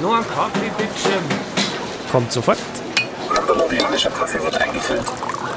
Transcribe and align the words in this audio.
Nur 0.00 0.16
ein 0.16 0.24
Kaffee, 0.26 0.70
bitteschön. 0.78 1.22
Kommt 2.10 2.32
sofort. 2.32 2.58
Kolumbianischer 3.46 4.10
Kaffee 4.10 4.42
wird 4.42 4.54
eingefüllt. 4.60 5.02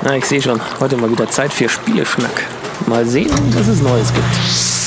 Na, 0.02 0.18
ich 0.18 0.26
sehe 0.26 0.42
schon. 0.42 0.60
Heute 0.80 0.98
mal 0.98 1.10
wieder 1.10 1.30
Zeit 1.30 1.54
für 1.54 1.70
Spieleschnack. 1.70 2.44
Mal 2.88 3.06
sehen, 3.06 3.32
was 3.56 3.68
es 3.68 3.82
Neues 3.82 4.14
gibt. 4.14 4.83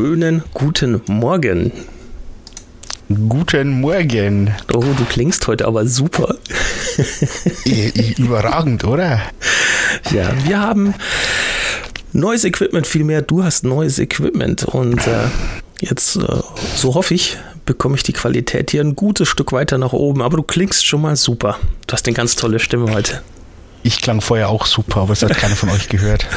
Schönen 0.00 0.42
guten 0.54 1.02
Morgen. 1.08 1.72
Guten 3.28 3.82
Morgen. 3.82 4.50
Oh, 4.72 4.80
du 4.80 5.04
klingst 5.04 5.46
heute 5.46 5.66
aber 5.66 5.86
super. 5.86 6.36
Überragend, 8.16 8.84
oder? 8.84 9.20
Ja, 10.10 10.32
wir 10.46 10.58
haben 10.58 10.94
neues 12.14 12.44
Equipment, 12.44 12.86
vielmehr 12.86 13.20
du 13.20 13.44
hast 13.44 13.62
neues 13.62 13.98
Equipment 13.98 14.64
und 14.64 15.06
äh, 15.06 15.28
jetzt, 15.80 16.16
äh, 16.16 16.40
so 16.74 16.94
hoffe 16.94 17.12
ich, 17.12 17.36
bekomme 17.66 17.96
ich 17.96 18.02
die 18.02 18.14
Qualität 18.14 18.70
hier 18.70 18.80
ein 18.80 18.96
gutes 18.96 19.28
Stück 19.28 19.52
weiter 19.52 19.76
nach 19.76 19.92
oben, 19.92 20.22
aber 20.22 20.38
du 20.38 20.42
klingst 20.42 20.86
schon 20.86 21.02
mal 21.02 21.16
super. 21.16 21.58
Du 21.86 21.92
hast 21.92 22.06
eine 22.06 22.14
ganz 22.14 22.36
tolle 22.36 22.58
Stimme 22.58 22.90
heute. 22.90 23.20
Ich 23.82 24.00
klang 24.02 24.20
vorher 24.20 24.48
auch 24.50 24.66
super, 24.66 25.00
aber 25.02 25.12
es 25.14 25.22
hat 25.22 25.36
keiner 25.38 25.56
von 25.56 25.70
euch 25.70 25.88
gehört. 25.88 26.26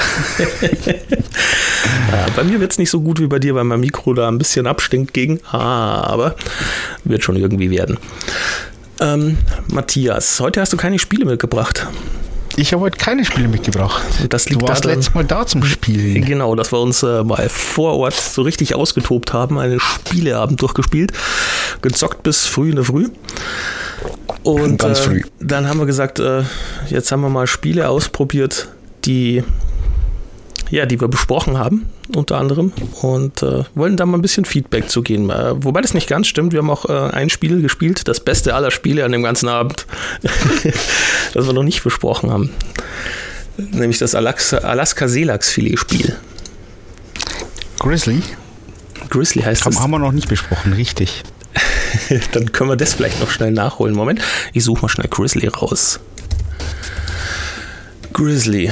Ja, 2.12 2.28
bei 2.36 2.44
mir 2.44 2.60
wird 2.60 2.72
es 2.72 2.78
nicht 2.78 2.90
so 2.90 3.02
gut 3.02 3.20
wie 3.20 3.28
bei 3.28 3.40
dir, 3.40 3.56
weil 3.56 3.64
mein 3.64 3.80
Mikro 3.80 4.14
da 4.14 4.28
ein 4.28 4.38
bisschen 4.38 4.68
abstinkt 4.68 5.14
gegen, 5.14 5.40
aber 5.46 6.36
wird 7.04 7.24
schon 7.24 7.36
irgendwie 7.36 7.70
werden. 7.72 7.98
Ähm, 9.02 9.38
Matthias, 9.68 10.40
heute 10.40 10.62
hast 10.62 10.72
du 10.72 10.78
keine 10.78 11.00
Spiele 11.00 11.26
mitgebracht. 11.26 11.88
Ich 12.56 12.72
habe 12.72 12.84
heute 12.84 12.98
keine 12.98 13.26
Spiele 13.26 13.48
mitgebracht. 13.48 14.04
Das 14.30 14.46
Du 14.46 14.52
liegt 14.52 14.68
warst 14.68 14.86
daran- 14.86 14.98
letztes 14.98 15.16
Mal 15.16 15.26
da 15.26 15.46
zum 15.48 15.64
Spielen. 15.64 16.24
Genau, 16.24 16.54
dass 16.56 16.72
wir 16.72 16.80
uns 16.80 17.02
äh, 17.04 17.24
mal 17.24 17.50
vor 17.50 17.98
Ort 17.98 18.14
so 18.16 18.44
richtig 18.44 18.76
ausgetobt 18.76 19.34
haben, 19.34 19.58
einen 19.60 19.80
Spieleabend 19.80 20.62
durchgespielt, 20.62 21.12
gezockt 21.82 22.22
bis 22.24 22.46
früh 22.46 22.70
in 22.70 22.76
der 22.76 22.86
Früh. 22.86 23.10
Und 24.44 24.78
Ganz 24.78 25.00
äh, 25.00 25.04
früh. 25.04 25.22
dann 25.40 25.68
haben 25.68 25.80
wir 25.80 25.86
gesagt, 25.86 26.20
äh, 26.20 26.44
jetzt 26.90 27.12
haben 27.12 27.22
wir 27.22 27.30
mal 27.30 27.48
Spiele 27.48 27.90
ausprobiert, 27.90 28.68
die 29.06 29.44
ja, 30.70 30.88
die 30.88 31.00
wir 31.00 31.08
besprochen 31.08 31.60
haben, 31.60 31.86
unter 32.16 32.38
anderem, 32.40 32.74
und 33.02 33.44
äh, 33.44 33.64
wollen 33.76 33.96
da 33.96 34.08
mal 34.08 34.18
ein 34.18 34.24
bisschen 34.24 34.44
Feedback 34.44 34.90
zu 34.90 35.04
geben. 35.04 35.30
Äh, 35.30 35.64
wobei 35.64 35.82
das 35.82 35.94
nicht 35.94 36.10
ganz 36.10 36.26
stimmt, 36.26 36.52
wir 36.52 36.60
haben 36.60 36.70
auch 36.72 36.90
äh, 36.90 37.12
ein 37.12 37.30
Spiel 37.30 37.62
gespielt, 37.62 38.08
das 38.08 38.20
beste 38.20 38.56
aller 38.56 38.72
Spiele 38.72 39.06
an 39.06 39.12
dem 39.12 39.22
ganzen 39.22 39.50
Abend, 39.50 39.86
das 41.34 41.46
wir 41.46 41.54
noch 41.54 41.62
nicht 41.62 41.84
besprochen 41.84 42.32
haben. 42.32 42.50
Nämlich 43.58 44.00
das 44.00 44.16
Alaska, 44.16 44.58
Alaska 44.58 45.08
Seelachs-Filet-Spiel. 45.08 46.16
Grizzly 47.78 48.24
Grizzly 49.12 49.44
heißt 49.44 49.66
haben, 49.66 49.74
es. 49.74 49.80
haben 49.80 49.92
wir 49.92 50.00
noch 50.00 50.12
nicht 50.12 50.28
besprochen, 50.28 50.74
richtig. 50.74 51.22
Dann 52.32 52.52
können 52.52 52.70
wir 52.70 52.78
das 52.78 52.94
vielleicht 52.94 53.20
noch 53.20 53.30
schnell 53.30 53.52
nachholen. 53.52 53.96
Moment, 53.96 54.22
ich 54.54 54.64
suche 54.64 54.82
mal 54.82 54.90
schnell 54.90 55.08
Grizzly 55.08 55.48
raus. 55.48 56.00
Grizzly. 58.14 58.72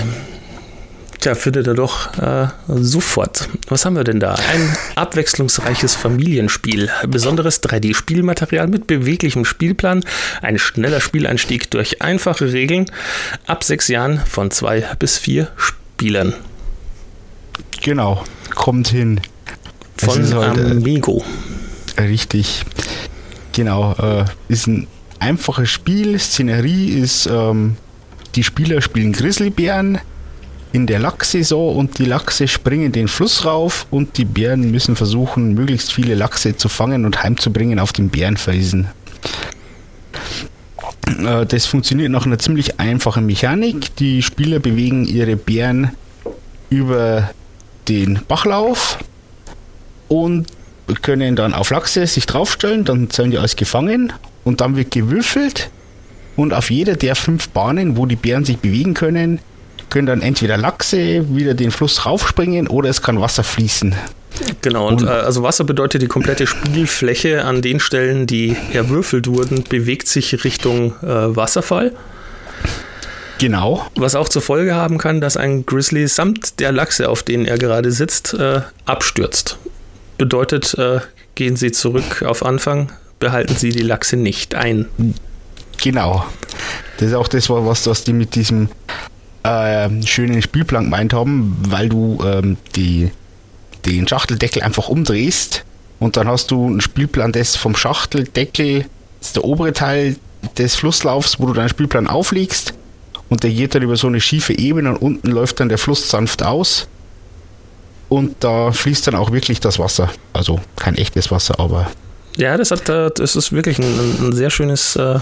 Tja, 1.22 1.36
findet 1.36 1.68
er 1.68 1.76
doch 1.76 2.18
äh, 2.18 2.48
sofort. 2.68 3.48
Was 3.68 3.86
haben 3.86 3.96
wir 3.96 4.04
denn 4.04 4.20
da? 4.20 4.34
Ein 4.34 4.76
abwechslungsreiches 4.96 5.94
Familienspiel. 5.94 6.90
Besonderes 7.08 7.62
3D-Spielmaterial 7.62 8.66
mit 8.68 8.88
beweglichem 8.88 9.46
Spielplan. 9.46 10.04
Ein 10.42 10.58
schneller 10.58 11.00
Spieleinstieg 11.00 11.70
durch 11.70 12.02
einfache 12.02 12.52
Regeln. 12.52 12.88
Ab 13.46 13.64
sechs 13.64 13.88
Jahren 13.88 14.20
von 14.26 14.50
zwei 14.50 14.82
bis 14.98 15.20
vier 15.20 15.50
Spielern. 15.58 16.34
Genau, 17.84 18.24
kommt 18.56 18.88
hin. 18.88 19.22
Von 19.98 20.34
Amigo. 20.34 21.24
Richtig. 22.00 22.66
Genau, 23.54 23.94
äh, 23.94 24.26
ist 24.48 24.68
ein 24.68 24.88
einfaches 25.20 25.70
Spiel. 25.70 26.18
Szenerie 26.20 26.90
ist, 26.90 27.26
ähm, 27.28 27.76
die 28.36 28.44
Spieler 28.44 28.82
spielen 28.82 29.12
Grizzlybären 29.12 30.00
in 30.72 30.88
der 30.88 31.00
Lachssaison 31.00 31.76
und 31.76 32.00
die 32.00 32.06
Lachse 32.06 32.48
springen 32.48 32.94
den 32.94 33.10
Fluss 33.10 33.44
rauf 33.44 33.88
und 33.92 34.18
die 34.18 34.24
Bären 34.26 34.72
müssen 34.72 34.96
versuchen, 34.96 35.54
möglichst 35.54 35.92
viele 35.92 36.16
Lachse 36.16 36.56
zu 36.56 36.70
fangen 36.70 37.06
und 37.06 37.24
heimzubringen 37.24 37.78
auf 37.78 37.92
den 37.92 38.10
Bärenfelsen. 38.10 38.88
Äh, 41.20 41.46
Das 41.46 41.66
funktioniert 41.66 42.10
nach 42.10 42.26
einer 42.26 42.40
ziemlich 42.40 42.80
einfachen 42.80 43.26
Mechanik. 43.26 43.96
Die 43.98 44.22
Spieler 44.22 44.60
bewegen 44.60 45.06
ihre 45.06 45.36
Bären 45.36 45.92
über 46.70 47.30
den 47.90 48.22
Bachlauf 48.28 48.98
und 50.08 50.48
können 50.96 51.36
dann 51.36 51.54
auf 51.54 51.70
Lachse 51.70 52.06
sich 52.08 52.26
draufstellen, 52.26 52.84
dann 52.84 53.10
zählen 53.10 53.32
die 53.32 53.38
als 53.38 53.56
gefangen 53.56 54.14
und 54.44 54.62
dann 54.62 54.76
wird 54.76 54.92
gewürfelt 54.92 55.70
und 56.36 56.54
auf 56.54 56.72
jeder 56.72 56.96
der 56.96 57.16
fünf 57.16 57.50
Bahnen, 57.50 57.98
wo 57.98 58.06
die 58.06 58.16
Bären 58.16 58.46
sich 58.46 58.58
bewegen 58.58 58.94
können, 58.94 59.40
können 59.90 60.08
dann 60.08 60.22
entweder 60.22 60.58
Lachse 60.58 61.36
wieder 61.36 61.54
den 61.54 61.72
Fluss 61.72 62.06
raufspringen 62.06 62.68
oder 62.68 62.90
es 62.90 63.02
kann 63.02 63.20
Wasser 63.20 63.44
fließen. 63.44 63.94
Genau, 64.62 64.88
und 64.88 65.04
äh, 65.04 65.08
also 65.08 65.44
Wasser 65.44 65.66
bedeutet 65.66 66.02
die 66.02 66.08
komplette 66.08 66.48
Spielfläche 66.48 67.44
an 67.44 67.62
den 67.62 67.80
Stellen, 67.80 68.28
die 68.28 68.56
erwürfelt 68.74 69.28
wurden, 69.28 69.64
bewegt 69.68 70.08
sich 70.08 70.44
Richtung 70.44 70.94
äh, 71.04 71.36
Wasserfall. 71.36 71.92
Genau, 73.38 73.86
Was 73.96 74.16
auch 74.16 74.30
zur 74.30 74.44
Folge 74.44 74.76
haben 74.76 75.00
kann, 75.00 75.20
dass 75.20 75.36
ein 75.36 75.66
Grizzly 75.66 76.08
samt 76.08 76.60
der 76.60 76.72
Lachse, 76.72 77.10
auf 77.10 77.24
denen 77.24 77.46
er 77.46 77.58
gerade 77.58 77.92
sitzt, 77.92 78.36
äh, 78.36 78.62
abstürzt. 78.86 79.58
Bedeutet, 80.22 80.76
äh, 80.76 81.00
gehen 81.34 81.56
Sie 81.56 81.72
zurück 81.72 82.22
auf 82.22 82.46
Anfang, 82.46 82.92
behalten 83.18 83.56
Sie 83.56 83.70
die 83.70 83.82
Lachse 83.82 84.18
nicht 84.18 84.54
ein. 84.54 84.86
genau. 85.82 86.24
Das 86.98 87.08
ist 87.08 87.16
auch 87.16 87.28
das, 87.28 87.50
was, 87.50 87.88
was 87.88 88.04
die 88.04 88.14
mit 88.14 88.36
diesem 88.36 88.70
ähm, 89.44 90.06
schönen 90.06 90.44
Spielplan 90.44 90.84
gemeint 90.84 91.14
haben, 91.14 91.58
weil 91.68 91.90
du 91.90 92.20
ähm, 92.24 92.58
die, 92.76 93.10
den 93.88 94.08
Schachteldeckel 94.08 94.62
einfach 94.62 94.90
umdrehst 94.90 95.66
und 95.98 96.18
dann 96.18 96.28
hast 96.28 96.52
du 96.52 96.68
einen 96.68 96.82
Spielplan, 96.82 97.32
das 97.32 97.56
vom 97.56 97.76
Schachteldeckel, 97.76 98.86
das 99.18 99.30
ist 99.30 99.38
der 99.38 99.44
obere 99.44 99.74
Teil 99.74 100.18
des 100.56 100.76
Flusslaufs, 100.76 101.40
wo 101.40 101.48
du 101.48 101.54
deinen 101.54 101.70
Spielplan 101.70 102.06
auflegst 102.06 102.76
und 103.30 103.42
der 103.42 103.50
geht 103.50 103.74
dann 103.74 103.82
über 103.82 103.96
so 103.96 104.06
eine 104.06 104.22
schiefe 104.22 104.56
Ebene 104.56 104.92
und 104.92 104.98
unten 104.98 105.32
läuft 105.32 105.60
dann 105.62 105.70
der 105.70 105.80
Fluss 105.80 106.12
sanft 106.12 106.44
aus 106.44 106.88
und 108.12 108.36
da 108.42 108.74
fließt 108.74 109.08
dann 109.08 109.16
auch 109.16 109.32
wirklich 109.32 109.62
das 109.62 109.80
Wasser. 109.80 110.12
Also 110.34 110.60
kein 110.76 110.96
echtes 110.96 111.32
Wasser, 111.32 111.58
aber 111.62 111.90
Ja, 112.36 112.58
das 112.58 112.70
hat, 112.72 112.90
äh, 112.90 113.10
das 113.16 113.38
ist 113.38 113.54
wirklich 113.54 113.80
ein, 113.80 113.86
ein 113.86 114.34
sehr 114.34 114.50
schönes, 114.50 114.98
äh, 114.98 115.20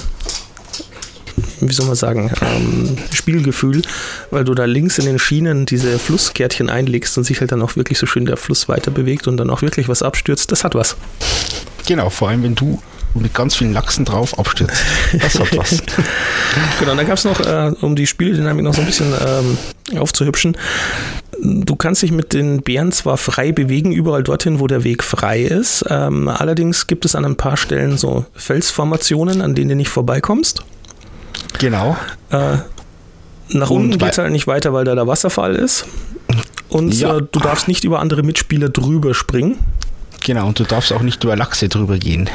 wie 1.59 1.71
soll 1.71 1.85
man 1.85 1.95
sagen, 1.95 2.31
ähm, 2.41 2.97
Spielgefühl, 3.13 3.83
weil 4.31 4.43
du 4.43 4.55
da 4.55 4.65
links 4.65 4.97
in 4.97 5.05
den 5.05 5.19
Schienen 5.19 5.67
diese 5.67 5.99
Flusskärtchen 5.99 6.71
einlegst 6.71 7.15
und 7.15 7.25
sich 7.25 7.41
halt 7.41 7.51
dann 7.51 7.61
auch 7.61 7.75
wirklich 7.75 7.99
so 7.99 8.07
schön 8.07 8.25
der 8.25 8.37
Fluss 8.37 8.67
weiter 8.67 8.89
bewegt 8.89 9.27
und 9.27 9.37
dann 9.37 9.51
auch 9.51 9.61
wirklich 9.61 9.87
was 9.87 10.01
abstürzt. 10.01 10.51
Das 10.51 10.63
hat 10.63 10.73
was. 10.73 10.97
genau, 11.85 12.09
vor 12.09 12.29
allem 12.29 12.41
wenn 12.41 12.55
du 12.55 12.81
mit 13.15 13.33
ganz 13.33 13.55
vielen 13.55 13.73
Lachsen 13.73 14.05
drauf 14.05 14.37
abstürzt. 14.37 14.83
Das 15.19 15.39
hat 15.39 15.55
was. 15.57 15.81
Genau, 16.79 16.95
dann 16.95 17.05
gab 17.05 17.17
es 17.17 17.25
noch, 17.25 17.39
äh, 17.41 17.71
um 17.81 17.95
die 17.95 18.07
Spieldynamik 18.07 18.63
noch 18.63 18.73
so 18.73 18.81
ein 18.81 18.87
bisschen 18.87 19.13
ähm, 19.25 19.99
aufzuhübschen, 19.99 20.57
du 21.41 21.75
kannst 21.75 22.01
dich 22.01 22.11
mit 22.11 22.33
den 22.33 22.61
Bären 22.61 22.91
zwar 22.91 23.17
frei 23.17 23.51
bewegen, 23.51 23.91
überall 23.91 24.23
dorthin, 24.23 24.59
wo 24.59 24.67
der 24.67 24.83
Weg 24.83 25.03
frei 25.03 25.41
ist. 25.41 25.85
Ähm, 25.89 26.27
allerdings 26.27 26.87
gibt 26.87 27.05
es 27.05 27.15
an 27.15 27.25
ein 27.25 27.35
paar 27.35 27.55
Stellen 27.57 27.97
so 27.97 28.25
Felsformationen, 28.33 29.41
an 29.41 29.55
denen 29.55 29.69
du 29.69 29.75
nicht 29.75 29.89
vorbeikommst. 29.89 30.63
Genau. 31.59 31.97
Äh, 32.31 32.57
nach 33.51 33.69
Und 33.69 33.83
unten 33.85 33.97
geht 33.99 34.11
es 34.11 34.17
halt 34.17 34.31
nicht 34.31 34.47
weiter, 34.47 34.73
weil 34.73 34.85
da 34.85 34.95
der 34.95 35.07
Wasserfall 35.07 35.55
ist. 35.55 35.85
Und 36.69 36.93
Ja. 36.95 37.17
äh, 37.17 37.21
du 37.31 37.39
darfst 37.39 37.67
nicht 37.67 37.83
über 37.83 37.99
andere 37.99 38.23
Mitspieler 38.23 38.69
drüber 38.69 39.13
springen. 39.13 39.57
Genau, 40.25 40.47
und 40.47 40.59
du 40.59 40.63
darfst 40.63 40.91
auch 40.93 41.01
nicht 41.01 41.23
über 41.23 41.35
Lachse 41.35 41.69
drüber 41.69 41.97
gehen. 41.97 42.29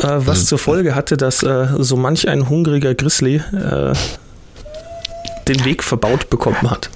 Äh, 0.00 0.26
was 0.26 0.46
zur 0.46 0.58
Folge 0.58 0.94
hatte, 0.94 1.16
dass 1.16 1.42
äh, 1.42 1.68
so 1.78 1.96
manch 1.96 2.28
ein 2.28 2.48
hungriger 2.48 2.94
Grizzly 2.94 3.36
äh, 3.36 3.94
den 5.48 5.64
Weg 5.64 5.82
verbaut 5.82 6.30
bekommen 6.30 6.70
hat. 6.70 6.90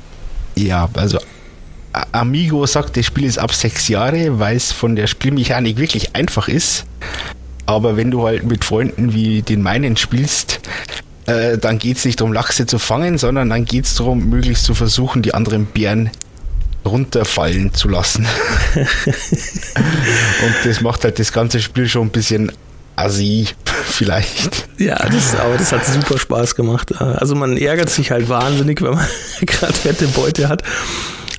Ja, 0.55 0.89
also 0.95 1.19
Amigo 2.13 2.67
sagt, 2.67 2.97
das 2.97 3.07
Spiel 3.07 3.25
ist 3.25 3.39
ab 3.39 3.53
sechs 3.55 3.89
Jahre, 3.89 4.39
weil 4.39 4.57
es 4.57 4.73
von 4.73 4.97
der 4.97 5.07
Spielmechanik 5.07 5.79
wirklich 5.79 6.15
einfach 6.15 6.49
ist. 6.49 6.85
Aber 7.67 7.97
wenn 7.97 8.11
du 8.11 8.27
halt 8.27 8.45
mit 8.45 8.65
Freunden 8.65 9.13
wie 9.13 9.43
den 9.43 9.63
meinen 9.63 9.97
spielst, 9.97 10.61
äh, 11.27 11.59
dann 11.59 11.79
geht 11.79 11.99
es 11.99 12.05
nicht 12.05 12.21
darum, 12.21 12.33
Lachse 12.33 12.67
zu 12.67 12.79
fangen, 12.79 13.19
sondern 13.19 13.51
dann 13.51 13.65
geht 13.65 13.85
es 13.85 13.95
darum, 13.97 14.29
möglichst 14.31 14.65
zu 14.65 14.75
versuchen, 14.75 15.23
die 15.23 15.35
anderen 15.35 15.67
Bären 15.67 16.11
runterfallen 16.85 17.75
zu 17.75 17.89
lassen. 17.89 18.27
Und 18.75 20.55
das 20.65 20.81
macht 20.81 21.05
halt 21.05 21.19
das 21.19 21.33
ganze 21.33 21.61
Spiel 21.61 21.89
schon 21.89 22.07
ein 22.07 22.11
bisschen 22.11 22.51
assi, 22.99 23.49
vielleicht. 23.85 24.69
Ja, 24.79 24.97
das, 25.09 25.35
aber 25.35 25.57
das 25.57 25.73
hat 25.73 25.87
super 25.87 26.19
Spaß 26.19 26.55
gemacht. 26.55 27.01
Also 27.01 27.35
man 27.35 27.57
ärgert 27.57 27.91
sich 27.91 28.11
halt 28.11 28.29
wahnsinnig, 28.29 28.83
wenn 28.83 28.95
man 28.95 29.07
gerade 29.41 29.73
fette 29.73 30.07
Beute 30.09 30.49
hat. 30.49 30.63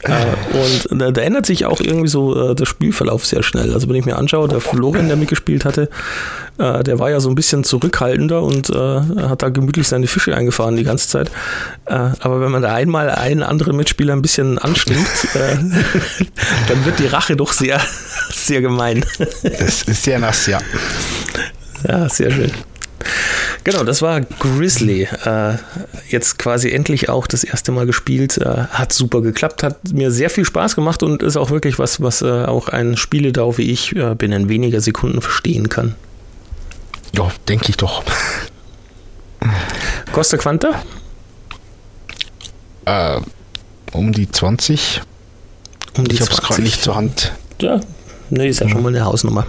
Äh, 0.01 0.57
und 0.57 1.01
da, 1.01 1.11
da, 1.11 1.21
ändert 1.21 1.45
sich 1.45 1.65
auch 1.65 1.81
irgendwie 1.81 2.07
so 2.07 2.51
äh, 2.51 2.56
der 2.56 2.65
Spielverlauf 2.65 3.25
sehr 3.25 3.44
schnell. 3.44 3.73
Also 3.73 3.89
wenn 3.89 3.97
ich 3.97 4.06
mir 4.06 4.17
anschaue, 4.17 4.47
der 4.47 4.61
Florian, 4.61 5.09
der 5.09 5.17
mitgespielt 5.17 5.65
hatte, 5.65 5.89
äh, 6.57 6.83
der 6.83 7.00
war 7.00 7.09
ja 7.09 7.19
so 7.19 7.27
ein 7.27 7.35
bisschen 7.35 7.65
zurückhaltender 7.65 8.41
und 8.41 8.69
hat 8.69 9.44
da 9.44 9.50
gemütlich 9.50 9.88
seine 9.88 10.07
Fische 10.07 10.35
eingefahren 10.35 10.75
die 10.75 10.83
ganze 10.83 11.09
Zeit. 11.09 11.31
aber 11.85 12.41
wenn 12.41 12.51
man 12.51 12.61
da 12.61 12.73
einmal 12.73 13.09
einen 13.09 13.44
anderen 13.44 13.75
Mitspieler 13.75 14.13
ein 14.13 14.21
bisschen 14.21 14.57
anstimmt, 14.57 15.07
dann 15.33 16.85
wird 16.85 17.00
die 17.00 17.07
Rache 17.07 17.35
doch 17.35 17.51
sehr, 17.51 17.81
sehr 18.31 18.61
gemein. 18.61 19.06
Es 19.44 19.83
ist 19.83 20.03
sehr 20.03 20.19
nass, 20.19 20.45
ja. 20.47 20.59
Ja, 21.88 22.10
sehr 22.10 22.31
schön. 22.31 22.52
Genau, 23.64 23.84
das 23.84 24.02
war 24.02 24.22
Grizzly. 24.22 25.04
Äh, 25.04 25.58
jetzt 26.10 26.40
quasi 26.40 26.72
endlich 26.72 27.10
auch 27.10 27.28
das 27.28 27.44
erste 27.44 27.72
Mal 27.72 27.86
gespielt. 27.86 28.38
Äh, 28.38 28.66
hat 28.72 28.94
super 28.94 29.22
geklappt, 29.22 29.64
hat 29.64 29.78
mir 29.92 30.12
sehr 30.12 30.30
viel 30.30 30.46
Spaß 30.46 30.76
gemacht 30.76 31.04
und 31.04 31.24
ist 31.24 31.38
auch 31.38 31.50
wirklich 31.50 31.80
was, 31.80 32.02
was 32.02 32.22
äh, 32.22 32.46
auch 32.46 32.70
ein 32.70 32.98
Spieledau 32.98 33.58
wie 33.58 33.72
ich 33.72 33.96
äh, 33.96 34.16
binnen 34.16 34.50
weniger 34.50 34.81
Sekunden 34.81 35.22
verstehen 35.22 35.70
kann. 35.70 35.96
Ja, 37.16 37.31
denke 37.48 37.70
ich 37.70 37.78
doch. 37.78 38.04
Costa 40.12 40.38
Quanta? 40.38 40.72
Äh, 42.86 43.20
um 43.94 44.12
die 44.12 44.30
20. 44.30 45.02
Um 45.98 46.08
die 46.08 46.16
ich 46.16 46.22
habe 46.22 46.31
es 46.31 46.42
gerade 46.42 46.62
nicht 46.62 46.81
zur 46.81 46.96
Hand. 46.96 47.34
Ja, 47.62 47.80
ne, 48.30 48.48
ist 48.48 48.60
ja 48.60 48.70
schon 48.70 48.84
mal 48.84 48.90
eine 48.90 49.06
Hausnummer 49.06 49.46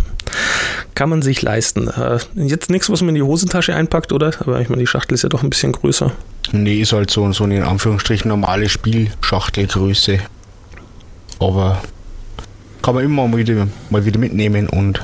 kann 1.00 1.08
man 1.08 1.23
sich 1.23 1.41
leisten. 1.41 1.88
Äh, 1.88 2.19
jetzt 2.35 2.69
nichts, 2.69 2.91
was 2.91 3.00
man 3.00 3.08
in 3.08 3.14
die 3.14 3.23
Hosentasche 3.23 3.75
einpackt, 3.75 4.12
oder? 4.12 4.32
Aber 4.41 4.61
ich 4.61 4.69
meine, 4.69 4.81
die 4.81 4.87
Schachtel 4.87 5.14
ist 5.14 5.23
ja 5.23 5.31
doch 5.31 5.43
ein 5.43 5.49
bisschen 5.49 5.73
größer. 5.73 6.12
Nee, 6.52 6.82
ist 6.82 6.93
halt 6.93 7.11
so, 7.11 7.32
so 7.32 7.44
eine 7.44 7.56
in 7.56 7.62
Anführungsstrichen 7.62 8.29
normale 8.29 8.69
Spielschachtelgröße. 8.69 10.19
Aber 11.38 11.81
kann 12.82 12.97
man 12.97 13.02
immer 13.02 13.26
mal 13.26 13.38
wieder, 13.38 13.67
mal 13.88 14.05
wieder 14.05 14.19
mitnehmen 14.19 14.69
und 14.69 15.00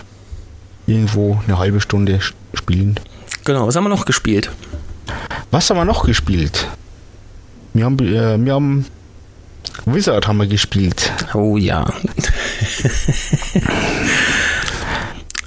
irgendwo 0.87 1.41
eine 1.47 1.57
halbe 1.57 1.81
Stunde 1.81 2.21
spielen. 2.53 3.01
Genau, 3.47 3.67
was 3.67 3.75
haben 3.75 3.85
wir 3.85 3.89
noch 3.89 4.05
gespielt? 4.05 4.51
Was 5.51 5.71
haben 5.71 5.79
wir 5.79 5.87
noch 5.87 6.05
gespielt? 6.05 6.69
Wir 7.73 7.87
haben, 7.87 7.99
äh, 8.01 8.37
wir 8.45 8.53
haben 8.53 8.85
Wizard 9.87 10.29
haben 10.29 10.37
wir 10.37 10.47
gespielt. 10.47 11.11
Oh 11.33 11.57
ja. 11.57 11.87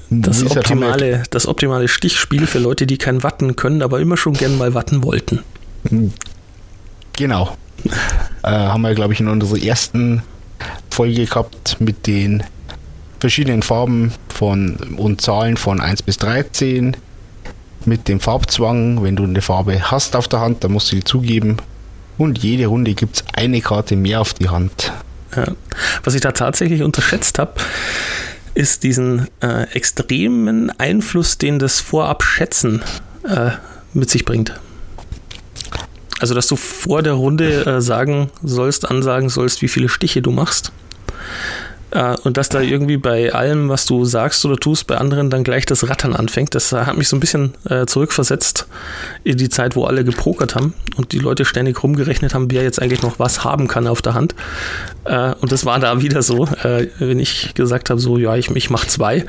Das 0.09 0.43
optimale, 0.43 1.23
das 1.29 1.47
optimale 1.47 1.87
Stichspiel 1.87 2.47
für 2.47 2.59
Leute, 2.59 2.87
die 2.87 2.97
kein 2.97 3.21
Watten 3.21 3.55
können, 3.55 3.81
aber 3.81 3.99
immer 3.99 4.17
schon 4.17 4.33
gern 4.33 4.57
mal 4.57 4.73
Watten 4.73 5.03
wollten. 5.03 5.43
Genau. 7.15 7.55
äh, 8.43 8.49
haben 8.49 8.81
wir, 8.81 8.95
glaube 8.95 9.13
ich, 9.13 9.19
in 9.19 9.27
unserer 9.27 9.61
ersten 9.61 10.23
Folge 10.89 11.25
gehabt 11.25 11.77
mit 11.79 12.07
den 12.07 12.43
verschiedenen 13.19 13.61
Farben 13.61 14.13
von 14.29 14.77
und 14.97 15.21
Zahlen 15.21 15.57
von 15.57 15.79
1 15.79 16.03
bis 16.03 16.17
13. 16.17 16.97
Mit 17.85 18.07
dem 18.07 18.19
Farbzwang, 18.19 19.03
wenn 19.03 19.15
du 19.15 19.23
eine 19.23 19.41
Farbe 19.41 19.91
hast 19.91 20.15
auf 20.15 20.27
der 20.27 20.41
Hand, 20.41 20.63
dann 20.63 20.71
musst 20.73 20.91
du 20.91 20.95
die 20.95 21.03
zugeben. 21.03 21.57
Und 22.17 22.39
jede 22.39 22.65
Runde 22.67 22.93
gibt 22.93 23.17
es 23.17 23.23
eine 23.33 23.61
Karte 23.61 23.95
mehr 23.95 24.19
auf 24.19 24.33
die 24.33 24.49
Hand. 24.49 24.91
Ja. 25.35 25.45
Was 26.03 26.15
ich 26.15 26.21
da 26.21 26.31
tatsächlich 26.31 26.83
unterschätzt 26.83 27.39
habe, 27.39 27.53
ist 28.59 28.83
diesen 28.83 29.29
äh, 29.39 29.63
extremen 29.71 30.69
Einfluss, 30.77 31.37
den 31.37 31.59
das 31.59 31.79
Vorabschätzen 31.79 32.81
äh, 33.23 33.51
mit 33.93 34.09
sich 34.09 34.25
bringt. 34.25 34.59
Also, 36.19 36.33
dass 36.33 36.47
du 36.47 36.57
vor 36.57 37.01
der 37.01 37.13
Runde 37.13 37.65
äh, 37.65 37.81
sagen 37.81 38.29
sollst, 38.43 38.91
ansagen 38.91 39.29
sollst, 39.29 39.61
wie 39.61 39.69
viele 39.69 39.87
Stiche 39.87 40.21
du 40.21 40.31
machst. 40.31 40.73
Äh, 41.91 42.15
und 42.23 42.37
dass 42.37 42.49
da 42.49 42.61
irgendwie 42.61 42.97
bei 42.97 43.33
allem, 43.33 43.69
was 43.69 43.85
du 43.85 44.05
sagst 44.05 44.45
oder 44.45 44.57
tust, 44.57 44.87
bei 44.87 44.97
anderen 44.97 45.29
dann 45.29 45.43
gleich 45.43 45.65
das 45.65 45.89
Rattern 45.89 46.15
anfängt. 46.15 46.55
Das 46.55 46.71
hat 46.71 46.97
mich 46.97 47.07
so 47.07 47.15
ein 47.15 47.19
bisschen 47.19 47.53
äh, 47.69 47.85
zurückversetzt 47.85 48.67
in 49.23 49.37
die 49.37 49.49
Zeit, 49.49 49.75
wo 49.75 49.85
alle 49.85 50.03
gepokert 50.03 50.55
haben 50.55 50.73
und 50.97 51.11
die 51.11 51.19
Leute 51.19 51.45
ständig 51.45 51.81
rumgerechnet 51.81 52.33
haben, 52.33 52.51
wer 52.51 52.63
jetzt 52.63 52.81
eigentlich 52.81 53.01
noch 53.01 53.19
was 53.19 53.43
haben 53.43 53.67
kann 53.67 53.87
auf 53.87 54.01
der 54.01 54.13
Hand. 54.13 54.35
Äh, 55.05 55.33
und 55.41 55.51
das 55.51 55.65
war 55.65 55.79
da 55.79 56.01
wieder 56.01 56.21
so, 56.21 56.45
äh, 56.45 56.87
wenn 56.99 57.19
ich 57.19 57.53
gesagt 57.55 57.89
habe, 57.89 57.99
so, 57.99 58.17
ja, 58.17 58.35
ich, 58.35 58.49
ich 58.51 58.69
mache 58.69 58.87
zwei, 58.87 59.25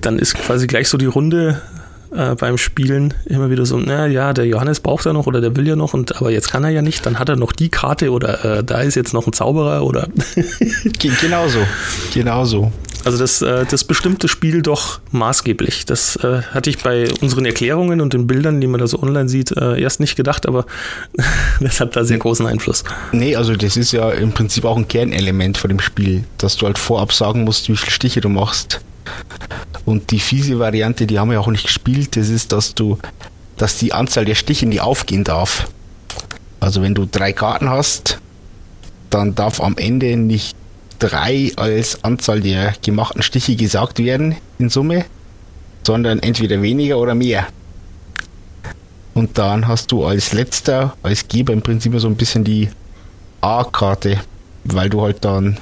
dann 0.00 0.18
ist 0.18 0.34
quasi 0.34 0.66
gleich 0.66 0.88
so 0.88 0.96
die 0.96 1.06
Runde 1.06 1.60
äh, 2.14 2.34
beim 2.34 2.58
Spielen 2.58 3.14
immer 3.26 3.50
wieder 3.50 3.66
so, 3.66 3.78
na 3.78 4.06
ja, 4.06 4.32
der 4.32 4.46
Johannes 4.46 4.80
braucht 4.80 5.06
ja 5.06 5.12
noch 5.12 5.26
oder 5.26 5.40
der 5.40 5.56
will 5.56 5.66
ja 5.66 5.76
noch, 5.76 5.94
und 5.94 6.16
aber 6.16 6.30
jetzt 6.30 6.50
kann 6.50 6.64
er 6.64 6.70
ja 6.70 6.82
nicht, 6.82 7.04
dann 7.06 7.18
hat 7.18 7.28
er 7.28 7.36
noch 7.36 7.52
die 7.52 7.68
Karte 7.68 8.10
oder 8.10 8.58
äh, 8.58 8.64
da 8.64 8.80
ist 8.80 8.94
jetzt 8.94 9.14
noch 9.14 9.26
ein 9.26 9.32
Zauberer 9.32 9.84
oder. 9.84 10.08
genauso, 10.98 11.60
genauso. 12.12 12.72
Also 13.04 13.18
das, 13.18 13.40
äh, 13.42 13.64
das 13.64 13.84
bestimmte 13.84 14.28
Spiel 14.28 14.62
doch 14.62 15.00
maßgeblich. 15.10 15.86
Das 15.86 16.16
äh, 16.16 16.42
hatte 16.42 16.70
ich 16.70 16.78
bei 16.78 17.08
unseren 17.20 17.46
Erklärungen 17.46 18.00
und 18.00 18.12
den 18.12 18.26
Bildern, 18.26 18.60
die 18.60 18.66
man 18.66 18.80
da 18.80 18.86
so 18.86 19.02
online 19.02 19.28
sieht, 19.28 19.52
äh, 19.56 19.80
erst 19.80 20.00
nicht 20.00 20.16
gedacht, 20.16 20.46
aber 20.46 20.66
das 21.60 21.80
hat 21.80 21.96
da 21.96 22.04
sehr 22.04 22.18
großen 22.18 22.46
Einfluss. 22.46 22.84
Nee, 23.12 23.36
also 23.36 23.56
das 23.56 23.76
ist 23.76 23.92
ja 23.92 24.10
im 24.10 24.32
Prinzip 24.32 24.64
auch 24.64 24.76
ein 24.76 24.88
Kernelement 24.88 25.58
von 25.58 25.68
dem 25.68 25.80
Spiel, 25.80 26.24
dass 26.38 26.56
du 26.56 26.66
halt 26.66 26.78
vorab 26.78 27.12
sagen 27.12 27.44
musst, 27.44 27.68
wie 27.68 27.76
viele 27.76 27.90
Stiche 27.90 28.20
du 28.20 28.28
machst. 28.28 28.80
Und 29.84 30.10
die 30.10 30.20
fiese 30.20 30.58
Variante, 30.58 31.06
die 31.06 31.18
haben 31.18 31.30
wir 31.30 31.40
auch 31.40 31.48
nicht 31.48 31.64
gespielt, 31.64 32.16
das 32.16 32.28
ist, 32.28 32.52
dass 32.52 32.74
du, 32.74 32.98
dass 33.56 33.78
die 33.78 33.92
Anzahl 33.92 34.24
der 34.24 34.34
Stiche 34.34 34.66
nie 34.66 34.80
aufgehen 34.80 35.24
darf. 35.24 35.68
Also 36.60 36.82
wenn 36.82 36.94
du 36.94 37.06
drei 37.06 37.32
Karten 37.32 37.70
hast, 37.70 38.20
dann 39.08 39.34
darf 39.34 39.60
am 39.60 39.76
Ende 39.76 40.16
nicht 40.16 40.56
drei 40.98 41.50
als 41.56 42.04
Anzahl 42.04 42.40
der 42.40 42.74
gemachten 42.82 43.22
Stiche 43.22 43.56
gesagt 43.56 43.98
werden 43.98 44.36
in 44.58 44.68
Summe, 44.68 45.06
sondern 45.82 46.20
entweder 46.20 46.62
weniger 46.62 46.98
oder 46.98 47.14
mehr. 47.14 47.46
Und 49.14 49.38
dann 49.38 49.66
hast 49.66 49.90
du 49.90 50.04
als 50.04 50.32
letzter, 50.32 50.96
als 51.02 51.26
Geber 51.26 51.52
im 51.52 51.62
Prinzip 51.62 51.98
so 51.98 52.06
ein 52.06 52.16
bisschen 52.16 52.44
die 52.44 52.68
A-Karte, 53.40 54.20
weil 54.64 54.88
du 54.88 55.02
halt 55.02 55.24
dann 55.24 55.58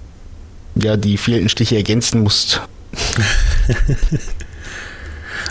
ja 0.74 0.96
die 0.96 1.16
fehlenden 1.16 1.48
Stiche 1.48 1.76
ergänzen 1.76 2.22
musst. 2.22 2.60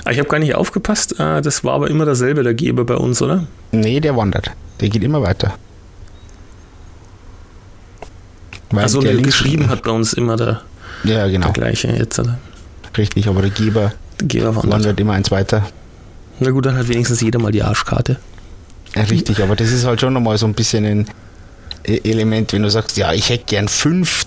Ich 0.10 0.20
habe 0.20 0.30
gar 0.30 0.40
nicht 0.40 0.56
aufgepasst. 0.56 1.20
Äh, 1.20 1.42
das 1.42 1.64
war 1.64 1.74
aber 1.74 1.90
immer 1.90 2.06
derselbe, 2.06 2.44
der 2.44 2.54
Geber 2.54 2.86
bei 2.86 2.96
uns, 2.96 3.22
oder? 3.22 3.46
Nee, 3.72 4.00
der 4.00 4.16
wandert. 4.16 4.52
Der 4.80 4.90
geht 4.90 5.04
immer 5.04 5.22
weiter. 5.22 5.54
Weil 8.70 8.84
also 8.84 9.02
der 9.02 9.16
geschrieben 9.16 9.70
hat 9.70 9.84
bei 9.84 9.92
uns 9.92 10.14
immer 10.14 10.36
der, 10.36 10.62
ja, 11.04 11.28
genau. 11.28 11.48
der 11.48 11.54
gleiche 11.54 11.88
jetzt. 11.88 12.20
Oder? 12.20 12.38
Richtig, 12.98 13.28
aber 13.28 13.42
der 13.42 13.52
Geber, 13.52 13.94
der 14.20 14.28
Geber 14.28 14.56
wandert. 14.56 14.72
wandert 14.72 15.00
immer 15.00 15.14
eins 15.14 15.32
weiter. 15.32 15.68
Na 16.40 16.52
gut, 16.52 16.66
dann 16.66 16.78
hat 16.78 16.88
wenigstens 16.88 17.22
jeder 17.22 17.40
mal 17.40 17.52
die 17.52 17.64
Arschkarte. 17.64 18.18
Ja, 18.96 19.04
richtig, 19.04 19.42
aber 19.42 19.56
das 19.56 19.72
ist 19.72 19.86
halt 19.86 20.02
schon 20.02 20.14
nochmal 20.14 20.38
so 20.38 20.46
ein 20.46 20.54
bisschen 20.54 20.86
ein 20.86 21.08
e- 21.86 22.02
Element, 22.04 22.54
wenn 22.54 22.64
du 22.64 22.70
sagst, 22.70 22.98
ja, 22.98 23.14
ich 23.14 23.30
hätte 23.30 23.46
gern 23.46 23.68
fünf, 23.68 24.26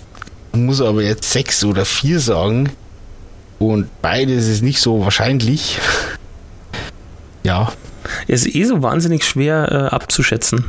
muss 0.52 0.80
aber 0.80 1.02
jetzt 1.02 1.30
sechs 1.30 1.64
oder 1.64 1.84
vier 1.84 2.20
sagen, 2.20 2.70
und 3.60 3.88
beides 4.00 4.48
ist 4.48 4.62
nicht 4.62 4.80
so 4.80 5.04
wahrscheinlich. 5.04 5.78
ja. 7.44 7.70
Es 8.26 8.46
ist 8.46 8.56
eh 8.56 8.64
so 8.64 8.82
wahnsinnig 8.82 9.24
schwer 9.24 9.68
äh, 9.70 9.94
abzuschätzen. 9.94 10.64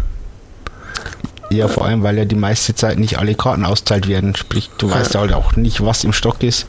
Ja, 1.50 1.68
vor 1.68 1.86
allem, 1.86 2.04
weil 2.04 2.18
ja 2.18 2.26
die 2.26 2.36
meiste 2.36 2.76
Zeit 2.76 3.00
nicht 3.00 3.18
alle 3.18 3.34
Karten 3.34 3.66
austeilt 3.66 4.08
werden. 4.08 4.36
Sprich, 4.36 4.70
du 4.78 4.90
ja. 4.90 4.96
weißt 4.96 5.16
halt 5.16 5.34
auch 5.34 5.56
nicht, 5.56 5.84
was 5.84 6.04
im 6.04 6.14
Stock 6.14 6.44
ist. 6.44 6.68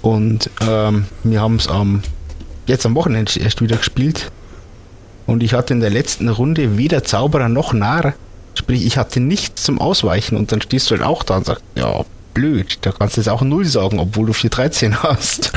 Und 0.00 0.48
ähm, 0.60 1.06
wir 1.24 1.40
haben 1.40 1.56
es 1.56 1.68
am 1.68 2.02
jetzt 2.66 2.86
am 2.86 2.94
Wochenende 2.94 3.38
erst 3.38 3.60
wieder 3.60 3.76
gespielt. 3.76 4.30
Und 5.26 5.42
ich 5.42 5.54
hatte 5.54 5.74
in 5.74 5.80
der 5.80 5.90
letzten 5.90 6.28
Runde 6.28 6.78
weder 6.78 7.02
Zauberer 7.02 7.48
noch 7.48 7.72
Narr. 7.72 8.14
Sprich, 8.54 8.86
ich 8.86 8.96
hatte 8.96 9.18
nichts 9.18 9.64
zum 9.64 9.80
Ausweichen 9.80 10.36
und 10.36 10.52
dann 10.52 10.60
stehst 10.60 10.90
du 10.90 10.94
halt 10.94 11.02
auch 11.02 11.24
da 11.24 11.38
und 11.38 11.46
sagst, 11.46 11.64
ja, 11.74 12.04
blöd. 12.34 12.78
Da 12.82 12.92
kannst 12.92 13.16
du 13.16 13.20
jetzt 13.20 13.28
auch 13.28 13.42
Null 13.42 13.64
sagen, 13.64 13.98
obwohl 13.98 14.26
du 14.26 14.32
413 14.32 15.02
hast. 15.02 15.52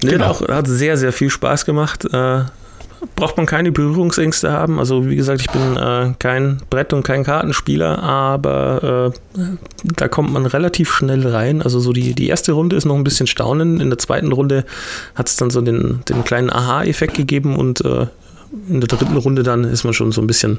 genau. 0.00 0.26
Auch, 0.26 0.48
hat 0.48 0.66
sehr, 0.66 0.96
sehr 0.96 1.12
viel 1.12 1.30
Spaß 1.30 1.64
gemacht. 1.64 2.04
Äh, 2.12 2.44
braucht 3.16 3.36
man 3.36 3.46
keine 3.46 3.72
Berührungsängste 3.72 4.52
haben. 4.52 4.78
Also 4.78 5.08
wie 5.08 5.16
gesagt, 5.16 5.40
ich 5.40 5.50
bin 5.50 5.76
äh, 5.76 6.14
kein 6.18 6.62
Brett- 6.70 6.92
und 6.92 7.02
kein 7.02 7.24
Kartenspieler, 7.24 8.02
aber 8.02 9.12
äh, 9.36 9.42
da 9.96 10.08
kommt 10.08 10.32
man 10.32 10.46
relativ 10.46 10.92
schnell 10.92 11.26
rein. 11.26 11.62
Also 11.62 11.80
so 11.80 11.92
die, 11.92 12.14
die 12.14 12.28
erste 12.28 12.52
Runde 12.52 12.76
ist 12.76 12.84
noch 12.84 12.96
ein 12.96 13.04
bisschen 13.04 13.26
staunen. 13.26 13.80
In 13.80 13.90
der 13.90 13.98
zweiten 13.98 14.32
Runde 14.32 14.64
hat 15.14 15.28
es 15.28 15.36
dann 15.36 15.50
so 15.50 15.60
den, 15.60 16.00
den 16.08 16.24
kleinen 16.24 16.50
Aha-Effekt 16.50 17.14
gegeben 17.14 17.56
und 17.56 17.84
äh, 17.84 18.06
in 18.68 18.80
der 18.80 18.88
dritten 18.88 19.16
Runde 19.16 19.42
dann 19.42 19.64
ist 19.64 19.84
man 19.84 19.94
schon 19.94 20.12
so 20.12 20.20
ein 20.20 20.26
bisschen 20.26 20.58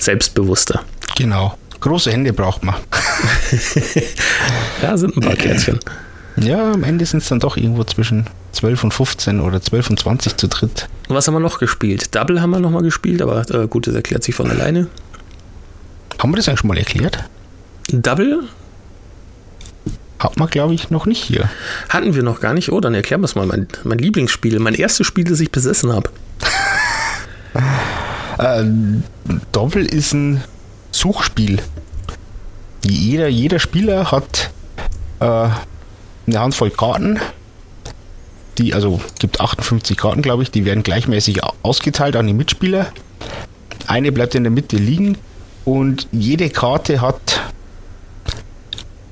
selbstbewusster. 0.00 0.82
Genau. 1.16 1.56
Große 1.80 2.10
Hände 2.10 2.32
braucht 2.32 2.62
man. 2.64 2.74
Ja, 4.82 4.96
sind 4.96 5.16
ein 5.16 5.20
paar 5.22 5.34
Kärtchen. 5.36 5.78
Ja, 6.36 6.72
am 6.72 6.84
Ende 6.84 7.04
sind 7.04 7.20
es 7.22 7.28
dann 7.28 7.40
doch 7.40 7.56
irgendwo 7.56 7.82
zwischen 7.84 8.26
12 8.52 8.84
und 8.84 8.94
15 8.94 9.40
oder 9.40 9.60
12 9.60 9.90
und 9.90 9.98
20 10.00 10.36
zu 10.36 10.46
dritt. 10.48 10.88
Was 11.08 11.26
haben 11.26 11.34
wir 11.34 11.40
noch 11.40 11.58
gespielt? 11.58 12.14
Double 12.14 12.40
haben 12.40 12.50
wir 12.50 12.60
nochmal 12.60 12.82
gespielt, 12.82 13.20
aber 13.22 13.48
äh, 13.50 13.66
gut, 13.66 13.88
das 13.88 13.94
erklärt 13.94 14.22
sich 14.22 14.34
von 14.36 14.48
alleine. 14.50 14.86
Haben 16.20 16.30
wir 16.32 16.36
das 16.36 16.48
eigentlich 16.48 16.60
schon 16.60 16.68
mal 16.68 16.78
erklärt? 16.78 17.24
Double 17.90 18.44
Hat 20.20 20.36
man, 20.36 20.48
glaube 20.48 20.74
ich, 20.74 20.90
noch 20.90 21.06
nicht 21.06 21.22
hier. 21.24 21.48
hatten 21.88 22.14
wir 22.14 22.22
noch 22.22 22.40
gar 22.40 22.54
nicht. 22.54 22.70
Oh, 22.70 22.80
dann 22.80 22.94
erklären 22.94 23.20
wir 23.20 23.24
es 23.26 23.34
mal. 23.34 23.46
Mein, 23.46 23.66
mein 23.82 23.98
Lieblingsspiel, 23.98 24.58
mein 24.60 24.74
erstes 24.74 25.06
Spiel, 25.08 25.24
das 25.24 25.40
ich 25.40 25.50
besessen 25.50 25.92
habe. 25.92 26.10
Ähm, 28.38 29.02
Doppel 29.52 29.84
ist 29.84 30.12
ein 30.12 30.42
Suchspiel. 30.92 31.60
Jeder, 32.84 33.28
jeder 33.28 33.58
Spieler 33.58 34.10
hat 34.12 34.50
äh, 35.20 35.24
eine 35.24 36.40
Handvoll 36.40 36.70
Karten. 36.70 37.18
Die, 38.58 38.74
also 38.74 39.00
gibt 39.18 39.40
58 39.40 39.96
Karten, 39.96 40.22
glaube 40.22 40.42
ich, 40.42 40.50
die 40.50 40.64
werden 40.64 40.82
gleichmäßig 40.82 41.44
au- 41.44 41.52
ausgeteilt 41.62 42.16
an 42.16 42.26
die 42.26 42.32
Mitspieler. 42.32 42.86
Eine 43.86 44.12
bleibt 44.12 44.34
in 44.34 44.44
der 44.44 44.50
Mitte 44.52 44.76
liegen 44.76 45.16
und 45.64 46.08
jede 46.12 46.50
Karte 46.50 47.00
hat 47.00 47.40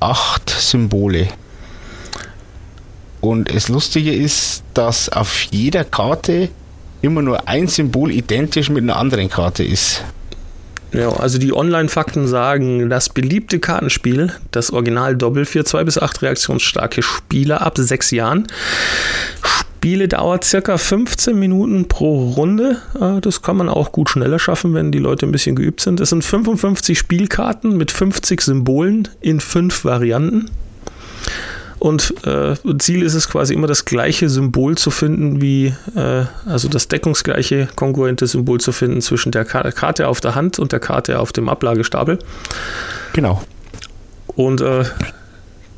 acht 0.01 0.51
Symbole. 0.51 1.29
Und 3.21 3.53
das 3.55 3.69
Lustige 3.69 4.13
ist, 4.15 4.63
dass 4.75 5.09
auf 5.09 5.43
jeder 5.51 5.85
Karte 5.85 6.49
immer 7.03 7.23
nur 7.23 7.49
ein 7.49 7.69
Symbol 7.69 8.11
identisch 8.11 8.69
mit 8.71 8.83
einer 8.83 8.97
anderen 8.97 9.29
Karte 9.29 9.65
ist. 9.65 10.03
Ja, 10.93 11.11
also 11.11 11.39
die 11.39 11.53
Online-Fakten 11.53 12.27
sagen, 12.27 12.89
das 12.89 13.09
beliebte 13.09 13.59
Kartenspiel, 13.59 14.33
das 14.51 14.73
Original 14.73 15.17
Doppel 15.17 15.45
für 15.45 15.65
zwei 15.65 15.85
bis 15.85 15.99
acht 15.99 16.23
reaktionsstarke 16.23 17.03
Spieler 17.03 17.61
ab 17.61 17.77
sechs 17.77 18.11
Jahren. 18.13 18.47
Spieledauer 19.43 20.41
circa 20.43 20.79
15 20.79 21.39
Minuten 21.39 21.87
pro 21.87 22.31
Runde. 22.31 22.79
Äh, 23.01 23.21
Das 23.21 23.43
kann 23.43 23.57
man 23.57 23.69
auch 23.69 23.93
gut 23.93 24.11
schneller 24.11 24.39
schaffen, 24.39 24.75
wenn 24.75 24.91
die 24.91 24.99
Leute 24.99 25.27
ein 25.27 25.33
bisschen 25.33 25.55
geübt 25.55 25.81
sind. 25.81 26.01
Es 26.01 26.11
sind 26.11 26.25
55 26.25 26.99
Spielkarten 26.99 27.77
mit 27.77 27.91
50 27.91 28.41
Symbolen 28.41 29.09
in 29.21 29.39
fünf 29.41 29.85
Varianten. 29.85 30.51
Und 31.79 32.15
äh, 32.27 32.55
Ziel 32.79 33.03
ist 33.03 33.15
es 33.15 33.29
quasi 33.29 33.53
immer 33.53 33.67
das 33.67 33.85
gleiche 33.85 34.29
Symbol 34.29 34.79
zu 34.79 34.91
finden, 34.91 35.43
wie, 35.43 35.75
äh, 35.95 36.25
also 36.47 36.69
das 36.69 36.89
deckungsgleiche, 36.89 37.69
kongruente 37.77 38.27
Symbol 38.27 38.61
zu 38.61 38.73
finden 38.73 39.03
zwischen 39.03 39.31
der 39.31 39.45
Ka 39.45 39.71
Karte 39.71 40.09
auf 40.09 40.21
der 40.21 40.35
Hand 40.35 40.59
und 40.59 40.73
der 40.73 40.81
Karte 40.81 41.19
auf 41.19 41.33
dem 41.33 41.49
Ablagestapel. 41.49 42.19
Genau. 43.13 43.43
Und 44.27 44.61
äh, 44.61 44.85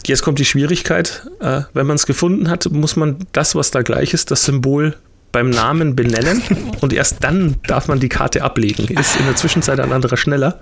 jetzt 0.07 0.23
kommt 0.23 0.38
die 0.38 0.45
Schwierigkeit, 0.45 1.28
äh, 1.40 1.62
wenn 1.75 1.87
man 1.87 1.97
es 1.97 2.07
gefunden 2.07 2.49
hat, 2.49 2.71
muss 2.71 2.97
man 2.97 3.17
das, 3.33 3.55
was 3.55 3.71
da 3.71 3.83
gleich 3.83 4.14
ist, 4.14 4.31
das 4.31 4.45
Symbol 4.45 4.95
beim 5.33 5.50
Namen 5.50 5.97
benennen 5.97 6.43
und 6.81 6.93
erst 6.93 7.23
dann 7.25 7.57
darf 7.67 7.88
man 7.88 8.00
die 8.00 8.09
Karte 8.09 8.43
ablegen. 8.43 8.87
Ist 8.97 9.17
in 9.17 9.26
der 9.26 9.37
Zwischenzeit 9.37 9.81
ein 9.81 9.93
anderer 9.93 10.17
schneller. 10.17 10.61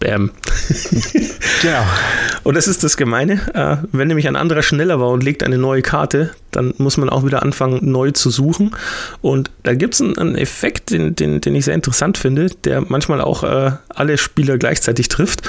Bam. 0.00 0.30
Genau. 1.62 1.84
Und 2.42 2.56
das 2.56 2.66
ist 2.66 2.82
das 2.82 2.96
Gemeine. 2.96 3.40
Äh, 3.54 3.86
wenn 3.92 4.08
nämlich 4.08 4.26
ein 4.26 4.36
anderer 4.36 4.62
schneller 4.62 4.98
war 4.98 5.10
und 5.10 5.22
legt 5.22 5.42
eine 5.42 5.58
neue 5.58 5.82
Karte, 5.82 6.30
dann 6.50 6.72
muss 6.78 6.96
man 6.96 7.10
auch 7.10 7.24
wieder 7.24 7.42
anfangen, 7.42 7.80
neu 7.82 8.10
zu 8.12 8.30
suchen. 8.30 8.74
Und 9.20 9.50
da 9.62 9.74
gibt 9.74 9.94
es 9.94 10.00
einen, 10.00 10.16
einen 10.16 10.36
Effekt, 10.36 10.90
den, 10.90 11.14
den, 11.14 11.42
den 11.42 11.54
ich 11.54 11.66
sehr 11.66 11.74
interessant 11.74 12.16
finde, 12.16 12.46
der 12.64 12.80
manchmal 12.80 13.20
auch 13.20 13.44
äh, 13.44 13.72
alle 13.90 14.16
Spieler 14.16 14.56
gleichzeitig 14.56 15.08
trifft. 15.08 15.42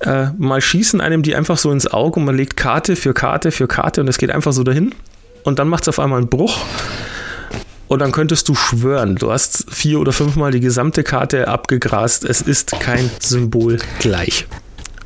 Äh, 0.00 0.26
mal 0.36 0.60
schießen 0.60 1.00
einem 1.00 1.22
die 1.22 1.34
einfach 1.34 1.56
so 1.56 1.72
ins 1.72 1.86
Auge 1.86 2.20
und 2.20 2.26
man 2.26 2.36
legt 2.36 2.58
Karte 2.58 2.94
für 2.94 3.14
Karte 3.14 3.50
für 3.50 3.66
Karte 3.66 4.02
und 4.02 4.08
es 4.08 4.18
geht 4.18 4.30
einfach 4.30 4.52
so 4.52 4.64
dahin. 4.64 4.94
Und 5.44 5.58
dann 5.58 5.68
macht 5.68 5.84
es 5.84 5.88
auf 5.88 5.98
einmal 5.98 6.18
einen 6.18 6.28
Bruch. 6.28 6.58
Und 7.88 8.00
dann 8.00 8.12
könntest 8.12 8.48
du 8.48 8.54
schwören, 8.54 9.16
du 9.16 9.30
hast 9.30 9.66
vier 9.70 10.00
oder 10.00 10.12
fünfmal 10.12 10.50
die 10.50 10.60
gesamte 10.60 11.04
Karte 11.04 11.48
abgegrast. 11.48 12.24
Es 12.24 12.40
ist 12.40 12.72
kein 12.80 13.10
Symbol 13.20 13.78
gleich. 14.00 14.46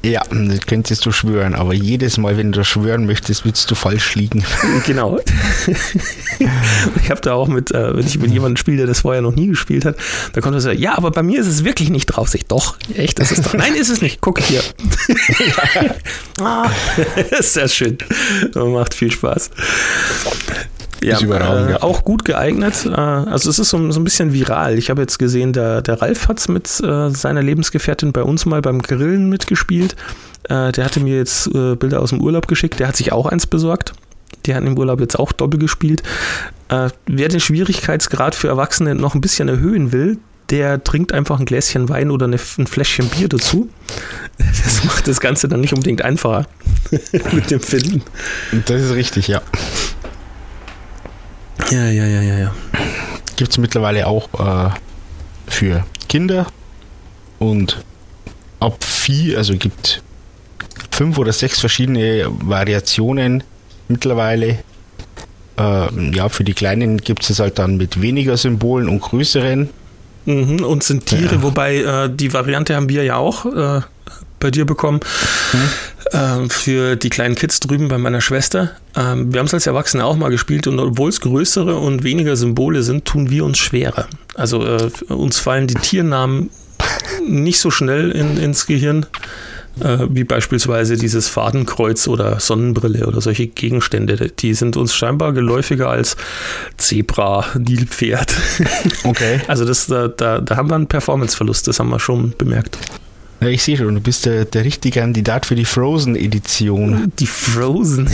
Ja, 0.03 0.23
das 0.31 0.61
könntest 0.67 1.05
du 1.05 1.13
schwören, 1.13 1.55
aber 1.55 1.75
jedes 1.75 2.17
Mal, 2.17 2.39
wenn 2.39 2.53
du 2.53 2.65
schwören 2.65 3.05
möchtest, 3.05 3.45
würdest 3.45 3.71
du 3.71 3.75
falsch 3.75 4.15
liegen. 4.15 4.45
Genau. 4.87 5.21
ich 7.03 7.11
habe 7.11 7.21
da 7.21 7.35
auch 7.35 7.49
mit, 7.49 7.71
äh, 7.71 7.95
wenn 7.95 8.07
ich 8.07 8.19
mit 8.19 8.33
jemandem 8.33 8.57
spiele, 8.57 8.79
der 8.79 8.87
das 8.87 9.01
vorher 9.01 9.21
noch 9.21 9.35
nie 9.35 9.49
gespielt 9.49 9.85
hat, 9.85 9.97
da 10.33 10.41
kommt 10.41 10.55
er 10.55 10.61
so, 10.61 10.71
ja, 10.71 10.97
aber 10.97 11.11
bei 11.11 11.23
mir 11.23 11.39
ist 11.39 11.47
es 11.47 11.65
wirklich 11.65 11.91
nicht 11.91 12.07
drauf. 12.07 12.31
Sich 12.31 12.47
doch, 12.47 12.77
echt, 12.95 13.19
das 13.19 13.31
ist 13.31 13.45
doch. 13.45 13.55
Nein, 13.55 13.75
ist 13.75 13.91
es 13.91 14.01
nicht. 14.01 14.23
Guck 14.23 14.41
hier. 14.41 14.63
ah, 16.41 16.71
sehr 17.41 17.69
schön. 17.69 17.99
Macht 18.55 18.95
viel 18.95 19.11
Spaß. 19.11 19.51
Ja, 21.03 21.15
Ist 21.15 21.23
überragend, 21.23 21.71
äh, 21.71 21.83
auch 21.83 22.05
gut 22.05 22.25
geeignet. 22.25 22.87
Äh, 22.87 22.91
also 22.91 23.51
es 23.51 23.59
ist 23.59 23.71
so, 23.71 23.91
so 23.91 24.01
ein 24.01 24.05
bisschen 24.05 24.33
viral. 24.33 24.79
Ich 24.79 24.91
habe 24.91 25.01
jetzt 25.01 25.19
gesehen, 25.19 25.53
der, 25.53 25.83
der 25.83 26.03
Ralf 26.03 26.29
hat 26.29 26.39
es 26.39 26.49
mit 26.49 26.69
äh, 26.81 27.11
seiner 27.11 27.43
Lebensgefährtin 27.43 28.13
bei 28.13 28.23
uns 28.23 28.47
mal 28.47 28.61
beim 28.61 28.83
Grillen 28.83 29.29
mitgespielt. 29.29 29.97
Äh, 30.45 30.73
der 30.73 30.85
hatte 30.85 31.01
mir 31.01 31.17
jetzt 31.17 31.47
äh, 31.49 31.75
Bilder 31.75 32.01
aus 32.01 32.11
dem 32.11 32.21
Urlaub 32.21 32.49
geschickt. 32.49 32.79
Der 32.81 32.89
hat 32.89 32.97
sich 32.97 33.13
auch 33.13 33.27
eins 33.27 33.47
besorgt. 33.47 33.93
Die 34.47 34.55
hatten 34.55 34.67
im 34.67 34.79
Urlaub 34.79 35.01
jetzt 35.01 35.19
auch 35.19 35.33
doppelt 35.33 35.61
gespielt. 35.61 36.03
Wer 36.69 37.29
den 37.29 37.41
Schwierigkeitsgrad 37.41 38.37
für 38.37 38.47
Erwachsene 38.47 38.95
noch 38.95 39.17
ein 39.17 39.21
bisschen 39.21 39.49
erhöhen 39.49 39.91
will, 39.91 40.19
der 40.51 40.83
trinkt 40.83 41.13
einfach 41.13 41.39
ein 41.39 41.47
Gläschen 41.47 41.89
Wein 41.89 42.11
oder 42.11 42.27
eine, 42.27 42.37
ein 42.37 42.67
Fläschchen 42.67 43.09
Bier 43.09 43.29
dazu. 43.29 43.69
Das 44.39 44.85
macht 44.85 45.07
das 45.07 45.21
Ganze 45.21 45.49
dann 45.49 45.61
nicht 45.61 45.73
unbedingt 45.73 46.03
einfacher 46.03 46.47
mit 47.33 47.51
dem 47.51 47.61
Finden. 47.61 48.03
Das 48.67 48.81
ist 48.81 48.95
richtig, 48.95 49.29
ja. 49.29 49.43
Ja, 51.71 51.85
ja, 51.87 52.05
ja, 52.07 52.21
ja, 52.23 52.39
ja. 52.39 52.55
Gibt 53.37 53.53
es 53.53 53.59
mittlerweile 53.59 54.07
auch 54.07 54.29
äh, 54.39 54.71
für 55.47 55.85
Kinder 56.09 56.47
und 57.39 57.83
ab 58.59 58.83
vier, 58.85 59.39
also 59.39 59.57
gibt 59.57 60.03
fünf 60.91 61.17
oder 61.19 61.33
sechs 61.33 61.61
verschiedene 61.61 62.27
Variationen 62.29 63.45
mittlerweile. 63.89 64.59
Äh, 65.59 66.11
ja, 66.15 66.29
für 66.29 66.45
die 66.45 66.55
Kleinen 66.55 66.99
gibt 66.99 67.23
es 67.23 67.31
es 67.31 67.39
halt 67.39 67.59
dann 67.59 67.77
mit 67.77 68.01
weniger 68.03 68.37
Symbolen 68.37 68.89
und 68.89 69.01
größeren. 69.01 69.71
Mhm, 70.27 70.63
und 70.65 70.83
sind 70.83 71.07
Tiere, 71.07 71.37
Ja. 71.37 71.43
wobei 71.43 71.77
äh, 71.77 72.11
die 72.15 72.33
Variante 72.33 72.77
haben 72.77 72.89
wir 72.89 73.05
ja 73.05 73.17
auch 73.17 73.47
äh, 73.47 73.81
bei 74.41 74.51
dir 74.51 74.65
bekommen. 74.65 75.01
Ähm, 76.13 76.51
für 76.51 76.97
die 76.97 77.11
kleinen 77.11 77.35
Kids 77.37 77.61
drüben 77.61 77.89
bei 77.89 77.99
meiner 77.99 78.21
Schwester. 78.21 78.71
Ähm, 78.97 79.33
wir 79.33 79.39
haben 79.39 79.47
es 79.47 79.55
als 79.55 79.67
Erwachsene 79.67 80.05
auch 80.05 80.17
mal 80.17 80.31
gespielt 80.31 80.67
und 80.67 80.79
obwohl 80.81 81.11
es 81.11 81.21
größere 81.21 81.77
und 81.77 82.03
weniger 82.03 82.35
Symbole 82.37 82.83
sind, 82.83 83.05
tun 83.05 83.31
wir 83.31 83.45
uns 83.45 83.59
schwerer. 83.59 84.09
Also 84.35 84.65
äh, 84.67 84.91
uns 85.09 85.39
fallen 85.39 85.69
die 85.69 85.75
Tiernamen 85.75 86.51
nicht 87.27 87.61
so 87.61 87.71
schnell 87.71 88.11
in, 88.11 88.39
ins 88.39 88.67
Gehirn, 88.67 89.07
äh, 89.81 89.99
wie 90.09 90.25
beispielsweise 90.25 90.97
dieses 90.97 91.29
Fadenkreuz 91.29 92.09
oder 92.09 92.41
Sonnenbrille 92.41 93.07
oder 93.07 93.21
solche 93.21 93.47
Gegenstände. 93.47 94.31
Die 94.31 94.55
sind 94.55 94.77
uns 94.77 94.95
scheinbar 94.95 95.33
geläufiger 95.33 95.89
als 95.89 96.17
Zebra, 96.77 97.45
Nilpferd. 97.57 98.35
Okay. 99.05 99.41
Also 99.49 99.65
das, 99.65 99.87
da, 99.87 100.09
da, 100.09 100.41
da 100.41 100.57
haben 100.57 100.71
wir 100.71 100.75
einen 100.75 100.87
Performanceverlust, 100.87 101.69
das 101.69 101.79
haben 101.79 101.91
wir 101.91 102.01
schon 102.01 102.35
bemerkt. 102.37 102.79
Ja, 103.41 103.49
ich 103.49 103.63
sehe 103.63 103.77
schon, 103.77 103.95
du 103.95 104.01
bist 104.01 104.27
der, 104.27 104.45
der 104.45 104.65
richtige 104.65 105.01
Kandidat 105.01 105.47
für 105.47 105.55
die 105.55 105.65
Frozen-Edition. 105.65 107.11
Die 107.19 107.27
Frozen. 107.27 108.11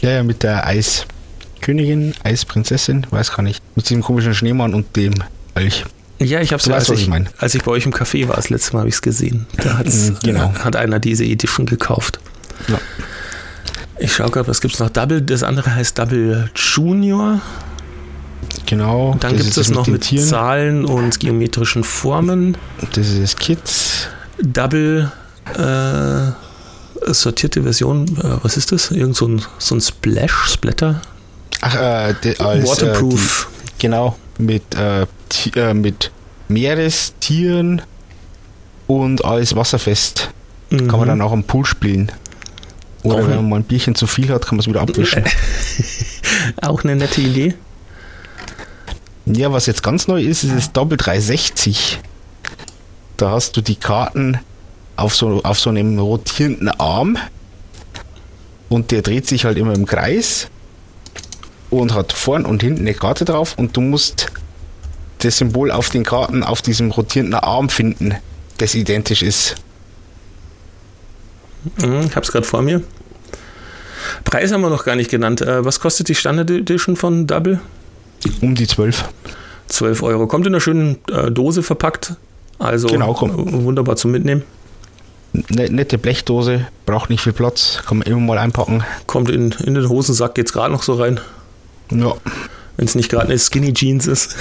Ja, 0.00 0.10
ja, 0.10 0.22
mit 0.22 0.42
der 0.42 0.66
Eiskönigin, 0.66 2.14
Eisprinzessin, 2.22 3.06
weiß 3.10 3.32
gar 3.32 3.42
nicht. 3.42 3.62
Mit 3.74 3.88
diesem 3.88 4.02
komischen 4.02 4.34
Schneemann 4.34 4.74
und 4.74 4.94
dem 4.96 5.14
Elch. 5.54 5.84
Ja, 6.18 6.40
ich 6.40 6.52
habe 6.52 6.60
es 6.60 6.68
als, 6.68 6.88
was 6.90 7.00
ich, 7.00 7.08
meine. 7.08 7.26
als 7.38 7.54
ich 7.54 7.62
bei 7.62 7.70
euch 7.72 7.86
im 7.86 7.92
Café 7.94 8.28
war, 8.28 8.36
das 8.36 8.50
letzte 8.50 8.72
Mal 8.74 8.80
habe 8.80 8.88
ich 8.88 8.96
es 8.96 9.02
gesehen. 9.02 9.46
Da 9.56 9.78
hat's, 9.78 10.10
Mm, 10.10 10.14
genau. 10.22 10.52
äh, 10.54 10.58
hat 10.60 10.76
einer 10.76 10.98
diese 11.00 11.24
Edition 11.24 11.66
gekauft. 11.66 12.20
Ja. 12.68 12.78
Ich 13.98 14.12
schaue 14.14 14.30
gerade, 14.30 14.48
was 14.48 14.60
gibt 14.60 14.74
es 14.74 14.80
noch? 14.80 14.90
Double, 14.90 15.22
das 15.22 15.42
andere 15.42 15.74
heißt 15.74 15.98
Double 15.98 16.50
Junior. 16.54 17.40
Genau. 18.66 19.16
Dann 19.20 19.36
das 19.36 19.44
gibt 19.44 19.56
es 19.58 19.70
noch 19.70 19.86
mit 19.86 20.02
Tieren. 20.02 20.26
Zahlen 20.26 20.84
und 20.84 21.20
geometrischen 21.20 21.84
Formen. 21.84 22.56
Das 22.94 23.08
ist 23.08 23.22
das 23.22 23.36
Kids. 23.36 24.08
Double 24.42 25.12
äh, 25.56 27.12
sortierte 27.12 27.62
Version, 27.62 28.06
äh, 28.18 28.38
was 28.42 28.56
ist 28.56 28.72
das? 28.72 28.90
Irgend 28.90 29.16
so 29.16 29.28
ein, 29.28 29.42
so 29.58 29.74
ein 29.74 29.80
Splash, 29.80 30.50
Splatter? 30.52 31.02
Ach, 31.60 31.74
äh, 31.74 32.14
die, 32.22 32.38
als, 32.40 32.66
Waterproof. 32.68 33.48
Äh, 33.50 33.64
die, 33.66 33.72
genau, 33.78 34.16
mit, 34.38 34.62
äh, 34.74 35.06
äh, 35.56 35.74
mit 35.74 36.10
Meerestieren 36.48 37.82
und 38.86 39.24
alles 39.24 39.54
wasserfest. 39.56 40.30
Kann 40.70 40.86
man 40.86 41.00
Mhm. 41.02 41.06
dann 41.06 41.22
auch 41.22 41.32
am 41.32 41.44
Pool 41.44 41.64
spielen. 41.64 42.10
Oder 43.02 43.16
Auch 43.16 43.28
wenn 43.28 43.36
man 43.36 43.48
mal 43.50 43.56
ein 43.56 43.64
Bierchen 43.64 43.94
zu 43.94 44.06
viel 44.06 44.30
hat, 44.30 44.46
kann 44.46 44.56
man 44.56 44.60
es 44.60 44.66
wieder 44.66 44.80
abwischen. 44.82 45.24
Auch 46.62 46.82
eine 46.84 46.96
nette 46.96 47.20
Idee. 47.20 47.54
Ja, 49.36 49.52
was 49.52 49.66
jetzt 49.66 49.82
ganz 49.82 50.06
neu 50.06 50.22
ist, 50.22 50.44
ist 50.44 50.54
das 50.54 50.72
Double 50.72 50.96
360. 50.96 51.98
Da 53.16 53.32
hast 53.32 53.56
du 53.56 53.62
die 53.62 53.74
Karten 53.74 54.38
auf 54.94 55.16
so, 55.16 55.40
auf 55.42 55.58
so 55.58 55.70
einem 55.70 55.98
rotierenden 55.98 56.68
Arm 56.68 57.18
und 58.68 58.92
der 58.92 59.02
dreht 59.02 59.26
sich 59.26 59.44
halt 59.44 59.58
immer 59.58 59.74
im 59.74 59.86
Kreis 59.86 60.48
und 61.70 61.94
hat 61.94 62.12
vorn 62.12 62.44
und 62.44 62.62
hinten 62.62 62.82
eine 62.82 62.94
Karte 62.94 63.24
drauf 63.24 63.54
und 63.56 63.76
du 63.76 63.80
musst 63.80 64.28
das 65.18 65.38
Symbol 65.38 65.72
auf 65.72 65.90
den 65.90 66.04
Karten 66.04 66.44
auf 66.44 66.62
diesem 66.62 66.92
rotierenden 66.92 67.40
Arm 67.40 67.70
finden, 67.70 68.14
das 68.58 68.76
identisch 68.76 69.22
ist. 69.22 69.56
Mhm, 71.78 72.02
ich 72.08 72.14
hab's 72.14 72.30
gerade 72.30 72.46
vor 72.46 72.62
mir. 72.62 72.82
Preis 74.22 74.52
haben 74.52 74.60
wir 74.60 74.70
noch 74.70 74.84
gar 74.84 74.94
nicht 74.94 75.10
genannt. 75.10 75.40
Äh, 75.40 75.64
was 75.64 75.80
kostet 75.80 76.08
die 76.08 76.14
Standard 76.14 76.50
Edition 76.50 76.94
von 76.94 77.26
Double? 77.26 77.60
Um 78.40 78.54
die 78.54 78.66
12. 78.66 79.08
12 79.68 80.02
Euro. 80.02 80.26
Kommt 80.26 80.46
in 80.46 80.52
einer 80.52 80.60
schönen 80.60 80.98
äh, 81.10 81.30
Dose 81.30 81.62
verpackt. 81.62 82.14
Also 82.58 82.88
Genau, 82.88 83.16
wunderbar 83.20 83.96
zum 83.96 84.10
Mitnehmen. 84.12 84.42
Ne, 85.48 85.68
nette 85.68 85.98
Blechdose, 85.98 86.66
braucht 86.86 87.10
nicht 87.10 87.20
viel 87.20 87.32
Platz, 87.32 87.82
kann 87.84 87.98
man 87.98 88.06
immer 88.06 88.20
mal 88.20 88.38
einpacken. 88.38 88.84
Kommt 89.08 89.30
in, 89.30 89.50
in 89.64 89.74
den 89.74 89.88
Hosensack, 89.88 90.36
geht's 90.36 90.52
gerade 90.52 90.72
noch 90.72 90.84
so 90.84 90.94
rein. 90.94 91.18
Ja, 91.90 92.14
Wenn 92.76 92.86
es 92.86 92.94
nicht 92.94 93.10
gerade 93.10 93.26
eine 93.26 93.38
Skinny 93.38 93.74
Jeans 93.74 94.06
ist. 94.06 94.36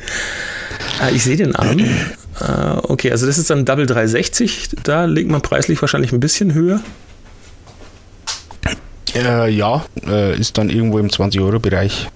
ah, 1.00 1.10
ich 1.10 1.22
sehe 1.22 1.36
den 1.36 1.54
Arm. 1.54 1.78
Ah, 2.40 2.80
okay, 2.88 3.12
also 3.12 3.26
das 3.26 3.38
ist 3.38 3.48
dann 3.50 3.64
Double 3.64 3.86
360. 3.86 4.70
Da 4.82 5.04
legt 5.04 5.30
man 5.30 5.40
preislich 5.40 5.80
wahrscheinlich 5.80 6.12
ein 6.12 6.18
bisschen 6.18 6.52
höher. 6.52 6.80
äh, 9.14 9.48
ja 9.50 9.84
äh, 10.04 10.36
ist 10.36 10.58
dann 10.58 10.68
irgendwo 10.68 10.98
im 10.98 11.08
20-Euro-Bereich. 11.08 12.08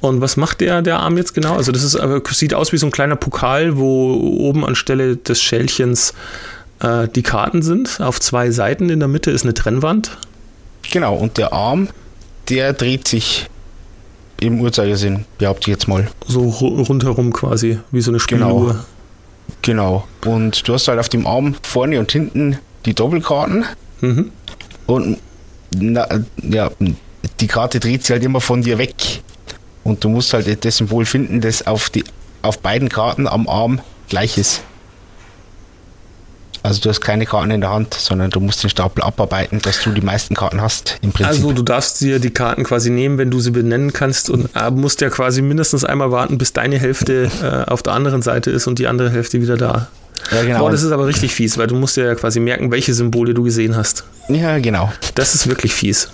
Und 0.00 0.20
was 0.20 0.36
macht 0.36 0.60
der, 0.62 0.80
der 0.82 0.98
Arm 1.00 1.16
jetzt 1.18 1.34
genau? 1.34 1.56
Also 1.56 1.72
das 1.72 1.82
ist, 1.82 1.96
aber 1.96 2.22
sieht 2.30 2.54
aus 2.54 2.72
wie 2.72 2.78
so 2.78 2.86
ein 2.86 2.92
kleiner 2.92 3.16
Pokal, 3.16 3.76
wo 3.76 4.14
oben 4.38 4.64
anstelle 4.64 5.16
des 5.16 5.42
Schälchens 5.42 6.14
äh, 6.80 7.06
die 7.08 7.22
Karten 7.22 7.60
sind. 7.62 8.00
Auf 8.00 8.18
zwei 8.20 8.50
Seiten 8.50 8.88
in 8.88 8.98
der 8.98 9.08
Mitte 9.08 9.30
ist 9.30 9.42
eine 9.44 9.52
Trennwand. 9.54 10.16
Genau, 10.90 11.14
und 11.16 11.36
der 11.36 11.52
Arm, 11.52 11.88
der 12.48 12.72
dreht 12.72 13.06
sich 13.08 13.48
im 14.40 14.60
Uhrzeigersinn, 14.60 15.26
behaupte 15.36 15.70
ich 15.70 15.76
jetzt 15.76 15.86
mal. 15.86 16.08
So 16.26 16.40
ru- 16.48 16.82
rundherum 16.86 17.30
quasi, 17.32 17.78
wie 17.90 18.00
so 18.00 18.10
eine 18.10 18.18
Genau. 18.26 18.46
Spieluhr. 18.68 18.84
Genau. 19.60 20.08
Und 20.24 20.66
du 20.66 20.72
hast 20.72 20.88
halt 20.88 20.98
auf 20.98 21.10
dem 21.10 21.26
Arm 21.26 21.54
vorne 21.62 21.98
und 21.98 22.10
hinten 22.10 22.58
die 22.86 22.94
Doppelkarten 22.94 23.66
Mhm. 24.00 24.30
und 24.86 25.18
na, 25.76 26.08
ja, 26.42 26.70
die 27.40 27.46
Karte 27.46 27.78
dreht 27.80 28.02
sich 28.02 28.12
halt 28.12 28.24
immer 28.24 28.40
von 28.40 28.62
dir 28.62 28.78
weg. 28.78 28.94
Und 29.84 30.04
du 30.04 30.08
musst 30.08 30.32
halt 30.32 30.64
das 30.64 30.76
Symbol 30.76 31.04
finden, 31.06 31.40
das 31.40 31.66
auf, 31.66 31.90
die, 31.90 32.04
auf 32.42 32.58
beiden 32.58 32.88
Karten 32.88 33.26
am 33.26 33.48
Arm 33.48 33.80
gleich 34.08 34.36
ist. 34.38 34.62
Also 36.62 36.82
du 36.82 36.90
hast 36.90 37.00
keine 37.00 37.24
Karten 37.24 37.50
in 37.50 37.62
der 37.62 37.70
Hand, 37.70 37.94
sondern 37.94 38.30
du 38.30 38.38
musst 38.38 38.62
den 38.62 38.68
Stapel 38.68 39.02
abarbeiten, 39.02 39.60
dass 39.62 39.82
du 39.82 39.92
die 39.92 40.02
meisten 40.02 40.34
Karten 40.34 40.60
hast 40.60 40.98
im 41.00 41.10
Prinzip. 41.10 41.26
Also 41.26 41.52
du 41.52 41.62
darfst 41.62 42.00
dir 42.02 42.18
die 42.18 42.30
Karten 42.30 42.64
quasi 42.64 42.90
nehmen, 42.90 43.16
wenn 43.16 43.30
du 43.30 43.40
sie 43.40 43.50
benennen 43.50 43.94
kannst 43.94 44.28
und 44.28 44.50
äh, 44.54 44.70
musst 44.70 45.00
ja 45.00 45.08
quasi 45.08 45.40
mindestens 45.40 45.84
einmal 45.84 46.10
warten, 46.10 46.36
bis 46.36 46.52
deine 46.52 46.78
Hälfte 46.78 47.30
äh, 47.42 47.70
auf 47.70 47.82
der 47.82 47.94
anderen 47.94 48.20
Seite 48.20 48.50
ist 48.50 48.66
und 48.66 48.78
die 48.78 48.88
andere 48.88 49.10
Hälfte 49.10 49.40
wieder 49.40 49.56
da. 49.56 49.88
ja, 50.32 50.42
genau. 50.42 50.58
Boah, 50.58 50.70
das 50.70 50.82
ist 50.82 50.92
aber 50.92 51.06
richtig 51.06 51.32
fies, 51.32 51.56
weil 51.56 51.66
du 51.66 51.76
musst 51.76 51.96
ja 51.96 52.14
quasi 52.14 52.40
merken, 52.40 52.70
welche 52.70 52.92
Symbole 52.92 53.32
du 53.32 53.42
gesehen 53.42 53.74
hast. 53.74 54.04
ja, 54.28 54.58
genau. 54.58 54.92
Das 55.14 55.34
ist 55.34 55.48
wirklich 55.48 55.72
fies. 55.72 56.10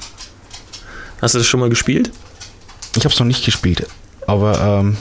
Hast 1.20 1.34
du 1.34 1.38
das 1.38 1.46
schon 1.46 1.58
mal 1.58 1.70
gespielt? 1.70 2.12
Ich 2.96 3.04
habe 3.04 3.12
es 3.12 3.18
noch 3.18 3.26
nicht 3.26 3.44
gespielt, 3.44 3.86
aber 4.26 4.80
ähm, 4.80 4.96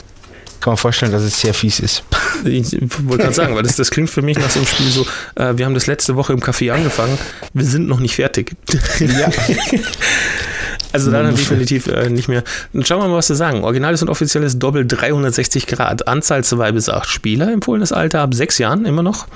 kann 0.60 0.72
man 0.72 0.76
vorstellen, 0.76 1.12
dass 1.12 1.22
es 1.22 1.40
sehr 1.40 1.54
fies 1.54 1.80
ist. 1.80 2.02
Ich 2.44 2.70
wollte 3.04 3.24
gerade 3.24 3.34
sagen, 3.34 3.54
weil 3.54 3.62
das, 3.62 3.76
das 3.76 3.90
klingt 3.90 4.10
für 4.10 4.20
mich 4.20 4.38
nach 4.38 4.50
so 4.50 4.58
einem 4.58 4.68
Spiel 4.68 4.90
so, 4.90 5.06
äh, 5.36 5.56
wir 5.56 5.64
haben 5.64 5.72
das 5.72 5.86
letzte 5.86 6.16
Woche 6.16 6.34
im 6.34 6.40
Café 6.40 6.70
angefangen, 6.70 7.18
wir 7.54 7.64
sind 7.64 7.88
noch 7.88 7.98
nicht 7.98 8.14
fertig. 8.14 8.54
ja. 9.00 9.30
Also 11.00 11.10
dann 11.10 11.34
definitiv 11.34 11.86
äh, 11.86 12.08
nicht 12.08 12.28
mehr. 12.28 12.42
Dann 12.72 12.84
schauen 12.84 13.00
wir 13.00 13.08
mal, 13.08 13.16
was 13.16 13.28
sie 13.28 13.36
sagen. 13.36 13.64
Originales 13.64 14.02
und 14.02 14.08
offizielles 14.08 14.58
Doppel 14.58 14.86
360 14.86 15.66
Grad. 15.66 16.08
Anzahl 16.08 16.44
2 16.44 16.72
bis 16.72 16.88
8 16.88 17.08
Spieler. 17.08 17.52
Empfohlenes 17.52 17.92
Alter 17.92 18.20
ab 18.20 18.34
6 18.34 18.58
Jahren 18.58 18.84
immer 18.84 19.02
noch. 19.02 19.26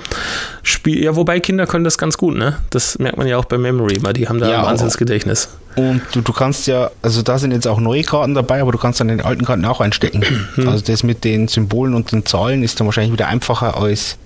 Spiel, 0.63 1.03
ja, 1.03 1.15
wobei 1.15 1.39
Kinder 1.39 1.67
können 1.67 1.83
das 1.83 1.97
ganz 1.97 2.17
gut, 2.17 2.35
ne? 2.35 2.57
Das 2.69 2.99
merkt 2.99 3.17
man 3.17 3.27
ja 3.27 3.37
auch 3.37 3.45
bei 3.45 3.57
Memory, 3.57 3.97
weil 4.01 4.13
die 4.13 4.27
haben 4.27 4.39
da 4.39 4.49
Ja, 4.49 4.59
ein 4.59 4.65
Wahnsinnsgedächtnis. 4.65 5.49
Und 5.75 6.01
du, 6.11 6.21
du 6.21 6.33
kannst 6.33 6.67
ja, 6.67 6.91
also 7.01 7.21
da 7.21 7.37
sind 7.39 7.51
jetzt 7.51 7.67
auch 7.67 7.79
neue 7.79 8.03
Karten 8.03 8.33
dabei, 8.33 8.61
aber 8.61 8.71
du 8.71 8.77
kannst 8.77 8.99
dann 8.99 9.07
den 9.07 9.21
alten 9.21 9.45
Karten 9.45 9.63
auch 9.65 9.79
einstecken. 9.79 10.23
Also 10.57 10.83
das 10.85 11.03
mit 11.03 11.23
den 11.23 11.47
Symbolen 11.47 11.93
und 11.93 12.11
den 12.11 12.25
Zahlen 12.25 12.63
ist 12.63 12.79
dann 12.79 12.87
wahrscheinlich 12.87 13.13
wieder 13.13 13.27
einfacher 13.27 13.77
als 13.77 14.17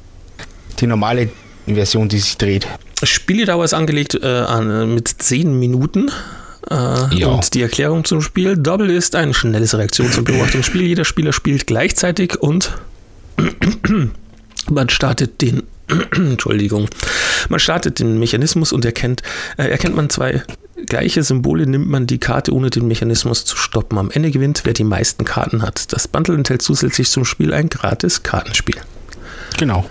die 0.80 0.88
normale 0.88 1.30
Version, 1.66 2.10
die 2.10 2.20
sich 2.20 2.38
dreht. 2.38 2.68
Spieledauer 3.04 3.66
ist 3.66 3.74
angelegt 3.74 4.16
äh, 4.16 4.26
an, 4.26 4.94
mit 4.94 5.08
10 5.08 5.58
Minuten. 5.60 6.12
Äh, 6.70 7.16
Ja. 7.16 7.28
Und 7.28 7.54
die 7.54 7.62
Erklärung 7.62 8.04
zum 8.06 8.22
Spiel: 8.22 8.58
Double 8.58 8.90
ist 8.90 9.16
ein 9.16 9.34
schnelles 9.34 9.74
Reaktions- 9.76 10.18
und 10.18 10.26
Beobachtungsspiel. 10.26 10.82
Jeder 10.84 11.06
Spieler 11.06 11.34
spielt 11.34 11.68
gleichzeitig 11.68 12.38
und 12.42 12.72
man 14.70 14.90
startet 14.90 15.42
den. 15.42 15.64
Entschuldigung. 16.16 16.88
Man 17.50 17.60
startet 17.60 18.00
den 18.00 18.18
Mechanismus 18.18 18.74
und 18.74 18.84
erkennt, 18.86 19.22
äh, 19.58 19.68
erkennt 19.68 19.96
man 19.96 20.10
zwei 20.10 20.42
gleiche 20.88 21.24
Symbole, 21.24 21.68
nimmt 21.68 21.88
man 21.90 22.08
die 22.08 22.18
Karte, 22.18 22.52
ohne 22.54 22.70
den 22.72 22.88
Mechanismus 22.88 23.46
zu 23.46 23.56
stoppen. 23.56 23.98
Am 23.98 24.10
Ende 24.12 24.32
gewinnt, 24.32 24.62
wer 24.66 24.74
die 24.74 24.84
meisten 24.84 25.26
Karten 25.26 25.62
hat. 25.62 25.94
Das 25.94 26.08
Bundle 26.08 26.36
enthält 26.36 26.62
zusätzlich 26.64 27.10
zum 27.10 27.24
Spiel 27.26 27.54
ein 27.54 27.70
gratis 27.70 28.24
Kartenspiel. 28.24 28.76
Genau. 29.58 29.86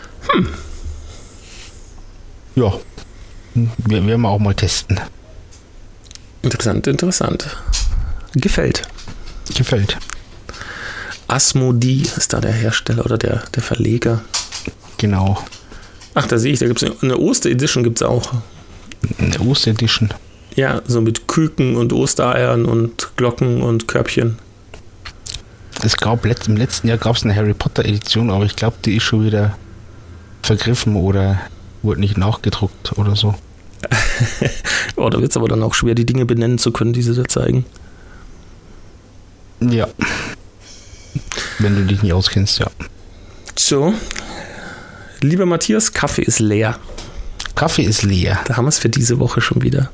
Ja. 2.54 2.72
Wir 3.54 4.06
werden 4.06 4.20
wir 4.22 4.28
auch 4.28 4.38
mal 4.40 4.54
testen. 4.54 5.00
Interessant, 6.44 6.86
interessant. 6.86 7.56
Gefällt. 8.34 8.82
Gefällt. 9.56 9.96
Asmodee 11.26 12.02
ist 12.02 12.34
da 12.34 12.40
der 12.40 12.52
Hersteller 12.52 13.06
oder 13.06 13.16
der, 13.16 13.42
der 13.54 13.62
Verleger. 13.62 14.20
Genau. 14.98 15.42
Ach, 16.12 16.26
da 16.26 16.36
sehe 16.36 16.52
ich, 16.52 16.58
da 16.58 16.66
gibt 16.66 16.82
es 16.82 17.02
eine 17.02 17.16
Oster-Edition 17.16 17.82
gibt 17.82 17.98
es 17.98 18.06
auch. 18.06 18.34
Eine 19.18 19.40
Osteredition. 19.40 20.10
Ja, 20.54 20.82
so 20.86 21.00
mit 21.00 21.28
Küken 21.28 21.76
und 21.76 21.94
Ostereiern 21.94 22.66
und 22.66 23.12
Glocken 23.16 23.62
und 23.62 23.88
Körbchen. 23.88 24.38
Es 25.82 25.96
gab 25.96 26.26
letzt, 26.26 26.46
im 26.46 26.58
letzten 26.58 26.88
Jahr 26.88 26.98
gab 26.98 27.16
es 27.16 27.24
eine 27.24 27.34
Harry 27.34 27.54
Potter 27.54 27.86
Edition, 27.86 28.30
aber 28.30 28.44
ich 28.44 28.54
glaube, 28.54 28.76
die 28.84 28.96
ist 28.96 29.04
schon 29.04 29.24
wieder 29.24 29.56
vergriffen 30.42 30.94
oder 30.94 31.40
wurde 31.82 32.00
nicht 32.00 32.18
nachgedruckt 32.18 32.98
oder 32.98 33.16
so. 33.16 33.34
Oh, 34.96 35.08
da 35.08 35.20
wird 35.20 35.30
es 35.30 35.36
aber 35.36 35.48
dann 35.48 35.62
auch 35.62 35.74
schwer, 35.74 35.94
die 35.94 36.06
Dinge 36.06 36.24
benennen 36.24 36.58
zu 36.58 36.70
können, 36.70 36.92
die 36.92 37.02
sie 37.02 37.14
da 37.14 37.24
zeigen. 37.24 37.64
Ja. 39.60 39.88
Wenn 41.58 41.74
du 41.76 41.84
dich 41.84 42.02
nicht 42.02 42.12
auskennst, 42.12 42.58
ja. 42.58 42.66
So. 43.56 43.94
Lieber 45.20 45.46
Matthias, 45.46 45.92
Kaffee 45.92 46.22
ist 46.22 46.38
leer. 46.38 46.78
Kaffee 47.54 47.82
ist 47.82 48.02
leer. 48.02 48.40
Da 48.46 48.56
haben 48.56 48.66
wir 48.66 48.68
es 48.68 48.78
für 48.78 48.88
diese 48.88 49.18
Woche 49.18 49.40
schon 49.40 49.62
wieder. 49.62 49.90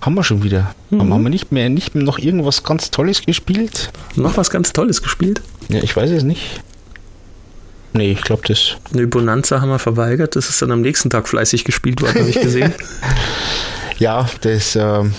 Haben 0.00 0.14
wir 0.14 0.24
schon 0.24 0.42
wieder. 0.42 0.74
Aber 0.90 1.08
haben 1.08 1.22
wir 1.22 1.30
nicht 1.30 1.52
mehr, 1.52 1.68
nicht 1.68 1.94
mehr 1.94 2.04
noch 2.04 2.18
irgendwas 2.18 2.64
ganz 2.64 2.90
Tolles 2.90 3.24
gespielt? 3.24 3.90
Noch 4.16 4.36
was 4.36 4.50
ganz 4.50 4.72
Tolles 4.72 5.00
gespielt? 5.02 5.40
Ja, 5.68 5.80
ich 5.82 5.94
weiß 5.94 6.10
es 6.10 6.24
nicht. 6.24 6.60
Nee, 7.94 8.12
ich 8.12 8.22
glaube 8.22 8.42
das. 8.48 8.76
Eine 8.92 9.06
Bonanza 9.06 9.60
haben 9.60 9.68
wir 9.68 9.78
verweigert. 9.78 10.34
Das 10.36 10.48
ist 10.48 10.62
dann 10.62 10.70
am 10.70 10.80
nächsten 10.80 11.10
Tag 11.10 11.28
fleißig 11.28 11.64
gespielt 11.64 12.00
worden, 12.00 12.20
habe 12.20 12.30
ich 12.30 12.40
gesehen. 12.40 12.72
Ja, 13.98 14.28
das 14.40 14.74
ähm, 14.74 15.14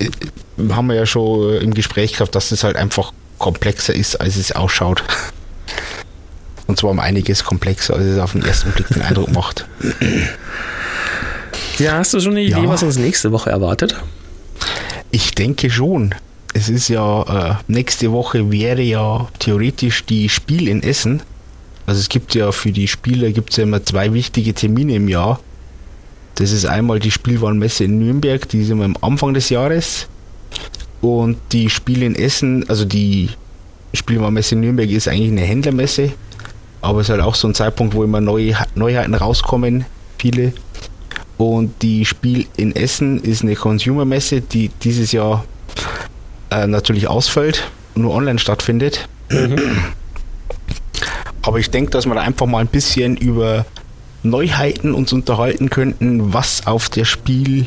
äh, 0.00 0.08
haben 0.72 0.86
wir 0.88 0.96
ja 0.96 1.06
schon 1.06 1.54
im 1.58 1.72
Gespräch 1.72 2.14
gehabt, 2.14 2.34
dass 2.34 2.48
das 2.48 2.64
halt 2.64 2.74
einfach 2.74 3.12
komplexer 3.38 3.94
ist, 3.94 4.16
als 4.20 4.34
es 4.36 4.50
ausschaut. 4.50 5.04
Und 6.66 6.78
zwar 6.80 6.90
um 6.90 6.98
einiges 6.98 7.44
komplexer, 7.44 7.94
als 7.94 8.04
es 8.06 8.18
auf 8.18 8.32
den 8.32 8.42
ersten 8.44 8.72
Blick 8.72 8.88
den 8.88 9.02
Eindruck 9.02 9.30
macht. 9.30 9.66
ja, 11.78 11.98
hast 11.98 12.14
du 12.14 12.20
schon 12.20 12.32
eine 12.32 12.42
Idee, 12.42 12.62
Ja. 12.62 12.68
was 12.68 12.82
uns 12.82 12.96
nächste 12.98 13.30
Woche 13.30 13.50
erwartet? 13.50 13.94
Ich 15.10 15.34
denke 15.34 15.70
schon. 15.70 16.14
Es 16.54 16.68
ist 16.68 16.88
ja, 16.88 17.50
äh, 17.50 17.54
nächste 17.68 18.10
Woche 18.10 18.50
wäre 18.50 18.82
ja 18.82 19.28
theoretisch 19.38 20.04
die 20.06 20.28
Spiel 20.28 20.66
in 20.66 20.82
Essen. 20.82 21.22
Also 21.88 22.00
es 22.00 22.10
gibt 22.10 22.34
ja 22.34 22.52
für 22.52 22.70
die 22.70 22.86
Spieler 22.86 23.32
gibt 23.32 23.48
es 23.48 23.56
ja 23.56 23.62
immer 23.62 23.82
zwei 23.82 24.12
wichtige 24.12 24.52
Termine 24.52 24.96
im 24.96 25.08
Jahr. 25.08 25.40
Das 26.34 26.52
ist 26.52 26.66
einmal 26.66 27.00
die 27.00 27.10
Spielwarenmesse 27.10 27.84
in 27.84 27.98
Nürnberg, 27.98 28.46
die 28.46 28.60
ist 28.60 28.68
immer 28.68 28.84
am 28.84 28.98
Anfang 29.00 29.32
des 29.32 29.48
Jahres. 29.48 30.06
Und 31.00 31.38
die 31.52 31.70
Spiele 31.70 32.04
in 32.04 32.14
Essen, 32.14 32.68
also 32.68 32.84
die 32.84 33.30
Spielwarenmesse 33.94 34.54
in 34.54 34.60
Nürnberg 34.60 34.90
ist 34.90 35.08
eigentlich 35.08 35.30
eine 35.30 35.40
Händlermesse. 35.40 36.12
Aber 36.82 37.00
es 37.00 37.06
ist 37.06 37.10
halt 37.10 37.22
auch 37.22 37.34
so 37.34 37.48
ein 37.48 37.54
Zeitpunkt, 37.54 37.94
wo 37.94 38.04
immer 38.04 38.20
neue 38.20 38.54
Neuheiten 38.74 39.14
rauskommen, 39.14 39.86
viele. 40.18 40.52
Und 41.38 41.80
die 41.80 42.04
Spiel 42.04 42.44
in 42.58 42.76
Essen 42.76 43.18
ist 43.22 43.40
eine 43.40 43.56
Consumer-Messe, 43.56 44.42
die 44.42 44.68
dieses 44.82 45.12
Jahr 45.12 45.46
äh, 46.50 46.66
natürlich 46.66 47.08
ausfällt 47.08 47.70
und 47.94 48.02
nur 48.02 48.12
online 48.12 48.38
stattfindet. 48.38 49.08
Aber 51.42 51.58
ich 51.58 51.70
denke, 51.70 51.90
dass 51.90 52.06
wir 52.06 52.14
da 52.14 52.20
einfach 52.20 52.46
mal 52.46 52.60
ein 52.60 52.66
bisschen 52.66 53.16
über 53.16 53.64
Neuheiten 54.22 54.94
uns 54.94 55.12
unterhalten 55.12 55.70
könnten, 55.70 56.32
was 56.32 56.66
auf 56.66 56.88
der 56.88 57.04
Spiel 57.04 57.66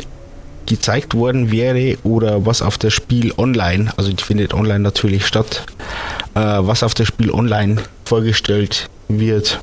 gezeigt 0.66 1.16
worden 1.16 1.52
wäre 1.52 1.98
oder 2.04 2.46
was 2.46 2.62
auf 2.62 2.78
der 2.78 2.92
Spiel 2.92 3.34
online, 3.38 3.92
also 3.98 4.12
die 4.12 4.24
findet 4.24 4.54
online 4.54 4.80
natürlich 4.80 5.26
statt, 5.26 5.66
äh, 6.36 6.40
was 6.40 6.84
auf 6.84 6.94
der 6.94 7.06
Spiel 7.06 7.32
online 7.32 7.82
vorgestellt 8.06 8.90
wird. 9.08 9.60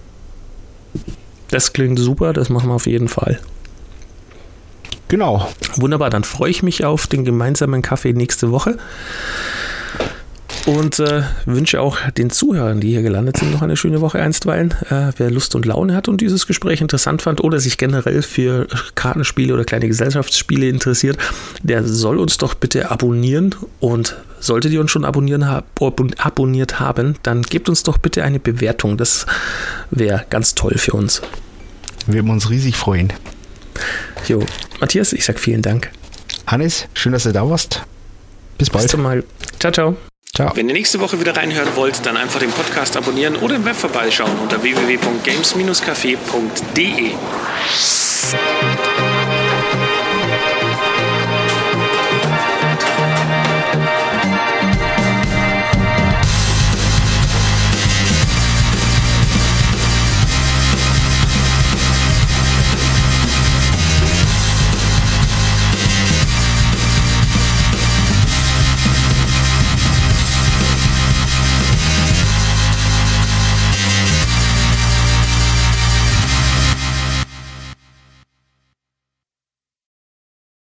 Das 1.50 1.72
klingt 1.72 1.98
super, 1.98 2.32
das 2.32 2.50
machen 2.50 2.68
wir 2.68 2.74
auf 2.74 2.86
jeden 2.86 3.08
Fall. 3.08 3.40
Genau. 5.08 5.48
Wunderbar, 5.76 6.10
dann 6.10 6.24
freue 6.24 6.50
ich 6.50 6.62
mich 6.62 6.84
auf 6.84 7.06
den 7.06 7.24
gemeinsamen 7.24 7.80
Kaffee 7.80 8.12
nächste 8.12 8.50
Woche 8.50 8.76
und 10.68 10.98
äh, 10.98 11.22
wünsche 11.46 11.80
auch 11.80 11.98
den 12.10 12.28
Zuhörern, 12.28 12.80
die 12.80 12.90
hier 12.90 13.00
gelandet 13.00 13.38
sind, 13.38 13.52
noch 13.52 13.62
eine 13.62 13.76
schöne 13.76 14.02
Woche 14.02 14.20
einstweilen. 14.20 14.74
Äh, 14.90 15.12
wer 15.16 15.30
Lust 15.30 15.54
und 15.54 15.64
Laune 15.64 15.96
hat 15.96 16.08
und 16.08 16.20
dieses 16.20 16.46
Gespräch 16.46 16.82
interessant 16.82 17.22
fand 17.22 17.42
oder 17.42 17.58
sich 17.58 17.78
generell 17.78 18.20
für 18.20 18.66
Kartenspiele 18.94 19.54
oder 19.54 19.64
kleine 19.64 19.88
Gesellschaftsspiele 19.88 20.68
interessiert, 20.68 21.16
der 21.62 21.84
soll 21.84 22.18
uns 22.18 22.36
doch 22.36 22.52
bitte 22.52 22.90
abonnieren 22.90 23.54
und 23.80 24.16
solltet 24.40 24.72
ihr 24.72 24.80
uns 24.80 24.90
schon 24.90 25.06
abonnieren, 25.06 25.42
abonniert 25.42 26.78
haben, 26.78 27.16
dann 27.22 27.42
gebt 27.42 27.70
uns 27.70 27.82
doch 27.82 27.96
bitte 27.96 28.22
eine 28.22 28.38
Bewertung. 28.38 28.98
Das 28.98 29.24
wäre 29.90 30.26
ganz 30.28 30.54
toll 30.54 30.74
für 30.76 30.92
uns. 30.92 31.22
Wir 32.06 32.16
würden 32.16 32.30
uns 32.30 32.50
riesig 32.50 32.76
freuen. 32.76 33.12
Jo, 34.26 34.44
Matthias, 34.80 35.14
ich 35.14 35.24
sag 35.24 35.38
vielen 35.38 35.62
Dank. 35.62 35.90
Hannes, 36.46 36.88
schön, 36.92 37.12
dass 37.12 37.22
du 37.22 37.32
da 37.32 37.48
warst. 37.48 37.82
Bis 38.58 38.68
bald. 38.68 38.84
Bis 38.84 38.90
zum 38.90 39.02
Mal. 39.02 39.24
Ciao, 39.58 39.72
ciao. 39.72 39.96
Ciao. 40.38 40.54
Wenn 40.54 40.68
ihr 40.68 40.74
nächste 40.74 41.00
Woche 41.00 41.18
wieder 41.18 41.36
reinhören 41.36 41.74
wollt, 41.74 42.06
dann 42.06 42.16
einfach 42.16 42.38
den 42.38 42.52
Podcast 42.52 42.96
abonnieren 42.96 43.34
oder 43.34 43.56
im 43.56 43.64
Web 43.64 43.74
vorbeischauen 43.74 44.30
unter 44.40 44.62
www.games-café.de. 44.62 47.10